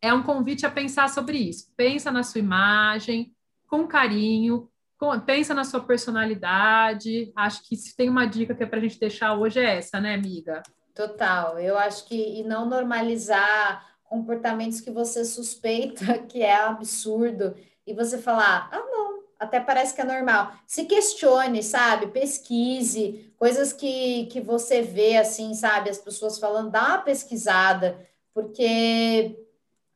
é 0.01 0.13
um 0.13 0.23
convite 0.23 0.65
a 0.65 0.71
pensar 0.71 1.07
sobre 1.09 1.37
isso. 1.37 1.71
Pensa 1.77 2.11
na 2.11 2.23
sua 2.23 2.39
imagem, 2.39 3.33
com 3.67 3.87
carinho, 3.87 4.67
com, 4.97 5.17
pensa 5.19 5.53
na 5.53 5.63
sua 5.63 5.81
personalidade. 5.81 7.31
Acho 7.35 7.63
que 7.67 7.75
se 7.75 7.95
tem 7.95 8.09
uma 8.09 8.25
dica 8.25 8.55
que 8.55 8.63
é 8.63 8.65
para 8.65 8.79
a 8.79 8.81
gente 8.81 8.99
deixar 8.99 9.35
hoje 9.35 9.59
é 9.59 9.77
essa, 9.77 10.01
né, 10.01 10.15
amiga? 10.15 10.63
Total, 10.93 11.57
eu 11.59 11.77
acho 11.77 12.05
que 12.05 12.39
e 12.39 12.43
não 12.43 12.65
normalizar 12.65 13.89
comportamentos 14.03 14.81
que 14.81 14.91
você 14.91 15.23
suspeita 15.23 16.19
que 16.27 16.41
é 16.41 16.53
absurdo 16.53 17.55
e 17.87 17.93
você 17.93 18.17
falar, 18.17 18.69
ah, 18.71 18.77
não, 18.77 19.23
até 19.39 19.59
parece 19.59 19.95
que 19.95 20.01
é 20.01 20.03
normal. 20.03 20.51
Se 20.67 20.85
questione, 20.85 21.63
sabe? 21.63 22.07
Pesquise 22.07 23.33
coisas 23.37 23.73
que, 23.73 24.27
que 24.27 24.39
você 24.39 24.81
vê 24.81 25.17
assim, 25.17 25.53
sabe? 25.53 25.89
As 25.89 25.97
pessoas 25.97 26.37
falando, 26.37 26.69
dá 26.69 26.85
uma 26.89 26.97
pesquisada, 26.99 28.07
porque 28.33 29.35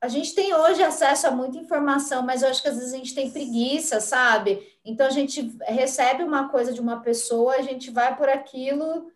a 0.01 0.07
gente 0.07 0.33
tem 0.33 0.53
hoje 0.53 0.81
acesso 0.81 1.27
a 1.27 1.31
muita 1.31 1.57
informação, 1.57 2.21
mas 2.21 2.41
eu 2.41 2.49
acho 2.49 2.61
que 2.61 2.69
às 2.69 2.75
vezes 2.75 2.93
a 2.93 2.97
gente 2.97 3.13
tem 3.13 3.29
preguiça, 3.29 3.99
sabe? 3.99 4.65
Então 4.83 5.05
a 5.05 5.11
gente 5.11 5.55
recebe 5.67 6.23
uma 6.23 6.49
coisa 6.49 6.71
de 6.71 6.81
uma 6.81 7.01
pessoa, 7.01 7.55
a 7.55 7.61
gente 7.61 7.91
vai 7.91 8.15
por 8.15 8.29
aquilo 8.29 9.11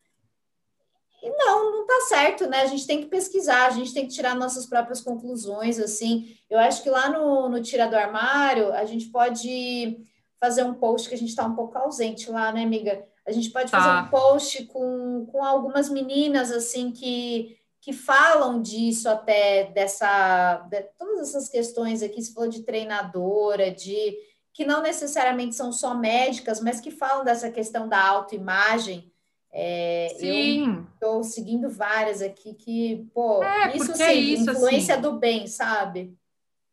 e 1.22 1.30
não, 1.30 1.72
não 1.72 1.88
tá 1.88 2.02
certo, 2.08 2.48
né? 2.48 2.62
A 2.62 2.68
gente 2.68 2.88
tem 2.88 3.02
que 3.02 3.08
pesquisar, 3.08 3.68
a 3.68 3.72
gente 3.72 3.94
tem 3.94 4.08
que 4.08 4.14
tirar 4.14 4.36
nossas 4.36 4.66
próprias 4.66 5.02
conclusões, 5.02 5.80
assim. 5.80 6.36
Eu 6.50 6.60
acho 6.60 6.82
que 6.82 6.90
lá 6.90 7.10
no, 7.10 7.50
no 7.50 7.62
Tira 7.62 7.88
do 7.88 7.96
Armário, 7.96 8.72
a 8.74 8.86
gente 8.86 9.08
pode 9.08 10.00
fazer 10.40 10.64
um 10.64 10.74
post 10.74 11.10
que 11.10 11.16
a 11.16 11.18
gente 11.18 11.30
está 11.30 11.46
um 11.46 11.56
pouco 11.56 11.78
ausente 11.78 12.32
lá, 12.32 12.52
né, 12.52 12.64
amiga? 12.64 13.06
A 13.28 13.32
gente 13.32 13.50
pode 13.52 13.70
tá. 13.70 13.80
fazer 13.80 14.02
um 14.02 14.10
post 14.10 14.66
com, 14.66 15.28
com 15.32 15.44
algumas 15.44 15.90
meninas 15.90 16.52
assim 16.52 16.92
que, 16.92 17.58
que 17.82 17.94
falam 17.94 18.62
disso 18.62 19.10
até 19.10 19.66
dessa 19.66 20.66
de, 20.70 20.82
todas 20.98 21.30
essas 21.30 21.50
questões 21.50 22.02
aqui, 22.02 22.22
se 22.22 22.34
falou 22.34 22.50
de 22.50 22.64
treinadora, 22.64 23.70
de 23.70 24.18
que 24.54 24.66
não 24.66 24.82
necessariamente 24.82 25.56
são 25.56 25.72
só 25.72 25.94
médicas, 25.94 26.60
mas 26.60 26.80
que 26.80 26.92
falam 26.92 27.24
dessa 27.24 27.52
questão 27.52 27.88
da 27.88 28.02
autoimagem. 28.02 29.09
É, 29.52 30.16
sim. 30.20 30.86
Estou 30.94 31.24
seguindo 31.24 31.70
várias 31.70 32.22
aqui 32.22 32.54
que, 32.54 33.10
pô, 33.14 33.44
é, 33.44 33.76
isso 33.76 33.96
sim, 33.96 34.04
é 34.04 34.14
isso, 34.14 34.52
influência 34.52 34.96
assim, 34.96 35.02
do 35.02 35.20
bem, 35.20 35.48
sabe? 35.48 36.16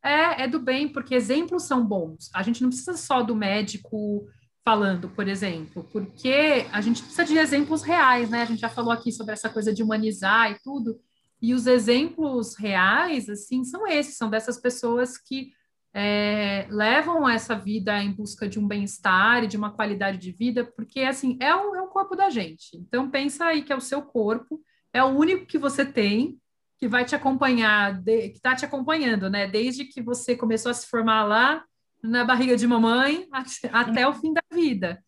É, 0.03 0.43
é 0.43 0.47
do 0.47 0.59
bem, 0.59 0.87
porque 0.87 1.15
exemplos 1.15 1.63
são 1.63 1.85
bons. 1.85 2.29
A 2.33 2.43
gente 2.43 2.61
não 2.61 2.69
precisa 2.69 2.95
só 2.95 3.21
do 3.23 3.35
médico 3.35 4.27
falando, 4.63 5.09
por 5.09 5.27
exemplo, 5.27 5.87
porque 5.91 6.65
a 6.71 6.81
gente 6.81 7.01
precisa 7.01 7.25
de 7.25 7.37
exemplos 7.37 7.81
reais, 7.81 8.29
né? 8.29 8.41
A 8.41 8.45
gente 8.45 8.59
já 8.59 8.69
falou 8.69 8.91
aqui 8.91 9.11
sobre 9.11 9.33
essa 9.33 9.49
coisa 9.49 9.73
de 9.73 9.81
humanizar 9.81 10.51
e 10.51 10.59
tudo. 10.61 10.99
E 11.41 11.53
os 11.53 11.67
exemplos 11.67 12.55
reais, 12.55 13.29
assim, 13.29 13.63
são 13.63 13.87
esses, 13.87 14.17
são 14.17 14.29
dessas 14.29 14.59
pessoas 14.59 15.17
que 15.17 15.51
é, 15.99 16.67
levam 16.69 17.27
essa 17.27 17.55
vida 17.55 17.99
em 18.03 18.11
busca 18.11 18.47
de 18.47 18.59
um 18.59 18.67
bem-estar 18.67 19.43
e 19.43 19.47
de 19.47 19.57
uma 19.57 19.71
qualidade 19.71 20.19
de 20.19 20.31
vida, 20.31 20.63
porque, 20.63 20.99
assim, 20.99 21.39
é 21.41 21.55
o, 21.55 21.75
é 21.75 21.81
o 21.81 21.87
corpo 21.87 22.15
da 22.15 22.29
gente. 22.29 22.77
Então, 22.77 23.09
pensa 23.09 23.45
aí 23.45 23.63
que 23.63 23.73
é 23.73 23.75
o 23.75 23.81
seu 23.81 24.03
corpo, 24.03 24.61
é 24.93 25.03
o 25.03 25.07
único 25.07 25.47
que 25.47 25.57
você 25.57 25.83
tem, 25.83 26.39
que 26.77 26.87
vai 26.87 27.03
te 27.03 27.15
acompanhar, 27.15 27.99
de, 27.99 28.29
que 28.29 28.37
está 28.37 28.55
te 28.55 28.63
acompanhando, 28.63 29.27
né? 29.27 29.47
Desde 29.47 29.85
que 29.85 29.99
você 29.99 30.35
começou 30.35 30.69
a 30.69 30.75
se 30.75 30.85
formar 30.85 31.23
lá 31.23 31.65
na 32.03 32.23
barriga 32.23 32.55
de 32.55 32.67
mamãe 32.67 33.27
até 33.73 34.07
o 34.07 34.13
fim 34.13 34.31
da 34.33 34.43
vida. 34.53 35.03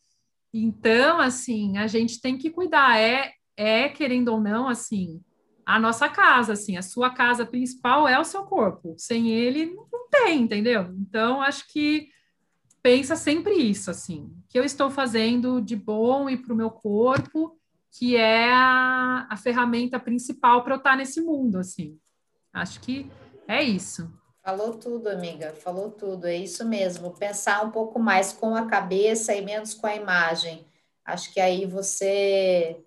Então, 0.52 1.20
assim, 1.20 1.78
a 1.78 1.86
gente 1.86 2.20
tem 2.20 2.36
que 2.36 2.50
cuidar. 2.50 2.98
É, 3.00 3.32
é 3.56 3.90
querendo 3.90 4.30
ou 4.30 4.42
não, 4.42 4.68
assim, 4.68 5.22
a 5.70 5.80
nossa 5.80 6.10
casa, 6.10 6.54
assim, 6.54 6.78
a 6.78 6.82
sua 6.82 7.12
casa 7.12 7.46
principal 7.46 8.08
é 8.08 8.20
o 8.20 8.24
seu 8.24 8.44
corpo. 8.44 8.96
Sem 8.98 9.30
ele, 9.30 9.68
não 9.68 10.10
tem, 10.10 10.42
entendeu? 10.42 10.92
Então, 11.00 11.44
acho 11.44 11.72
que 11.72 12.10
pensa 12.82 13.16
sempre 13.16 13.54
isso, 13.54 13.92
assim, 13.92 14.24
o 14.24 14.48
que 14.50 14.58
eu 14.58 14.64
estou 14.64 14.90
fazendo 14.90 15.62
de 15.62 15.76
bom 15.76 16.28
e 16.28 16.36
para 16.36 16.52
o 16.52 16.58
meu 16.58 16.72
corpo, 16.72 17.56
que 17.92 18.16
é 18.16 18.52
a, 18.52 19.28
a 19.30 19.38
ferramenta 19.38 20.00
principal 20.00 20.64
para 20.64 20.74
eu 20.74 20.80
estar 20.80 20.98
nesse 20.98 21.22
mundo, 21.22 21.60
assim. 21.60 22.00
Acho 22.52 22.80
que 22.80 23.08
é 23.48 23.62
isso. 23.62 24.12
Falou 24.44 24.74
tudo, 24.74 25.08
amiga, 25.08 25.54
falou 25.54 25.92
tudo, 25.92 26.26
é 26.26 26.36
isso 26.36 26.66
mesmo. 26.66 27.12
Pensar 27.12 27.64
um 27.64 27.70
pouco 27.70 28.00
mais 28.00 28.34
com 28.34 28.56
a 28.56 28.66
cabeça 28.66 29.36
e 29.36 29.42
menos 29.46 29.76
com 29.76 29.86
a 29.86 29.96
imagem. 29.96 30.66
Acho 31.06 31.32
que 31.32 31.40
aí 31.40 31.68
você 31.68 32.84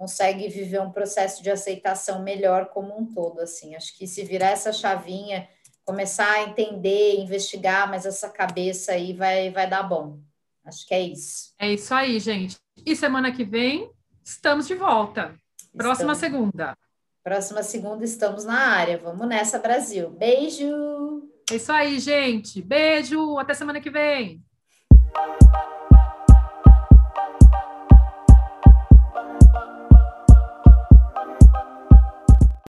consegue 0.00 0.48
viver 0.48 0.80
um 0.80 0.90
processo 0.90 1.42
de 1.42 1.50
aceitação 1.50 2.22
melhor 2.22 2.70
como 2.70 2.98
um 2.98 3.04
todo, 3.04 3.38
assim. 3.38 3.74
Acho 3.74 3.94
que 3.98 4.06
se 4.06 4.24
virar 4.24 4.48
essa 4.48 4.72
chavinha, 4.72 5.46
começar 5.84 6.32
a 6.32 6.42
entender, 6.44 7.20
investigar, 7.20 7.86
mas 7.86 8.06
essa 8.06 8.30
cabeça 8.30 8.92
aí 8.92 9.12
vai, 9.12 9.50
vai 9.50 9.68
dar 9.68 9.82
bom. 9.82 10.18
Acho 10.64 10.86
que 10.88 10.94
é 10.94 11.02
isso. 11.02 11.52
É 11.58 11.70
isso 11.70 11.92
aí, 11.92 12.18
gente. 12.18 12.56
E 12.86 12.96
semana 12.96 13.30
que 13.30 13.44
vem 13.44 13.90
estamos 14.24 14.66
de 14.66 14.74
volta. 14.74 15.34
Próxima 15.76 16.14
estamos. 16.14 16.18
segunda. 16.18 16.78
Próxima 17.22 17.62
segunda 17.62 18.02
estamos 18.02 18.46
na 18.46 18.58
área. 18.58 18.96
Vamos 18.96 19.28
nessa, 19.28 19.58
Brasil. 19.58 20.08
Beijo! 20.08 21.28
É 21.50 21.56
isso 21.56 21.70
aí, 21.70 22.00
gente. 22.00 22.62
Beijo. 22.62 23.38
Até 23.38 23.52
semana 23.52 23.82
que 23.82 23.90
vem. 23.90 24.42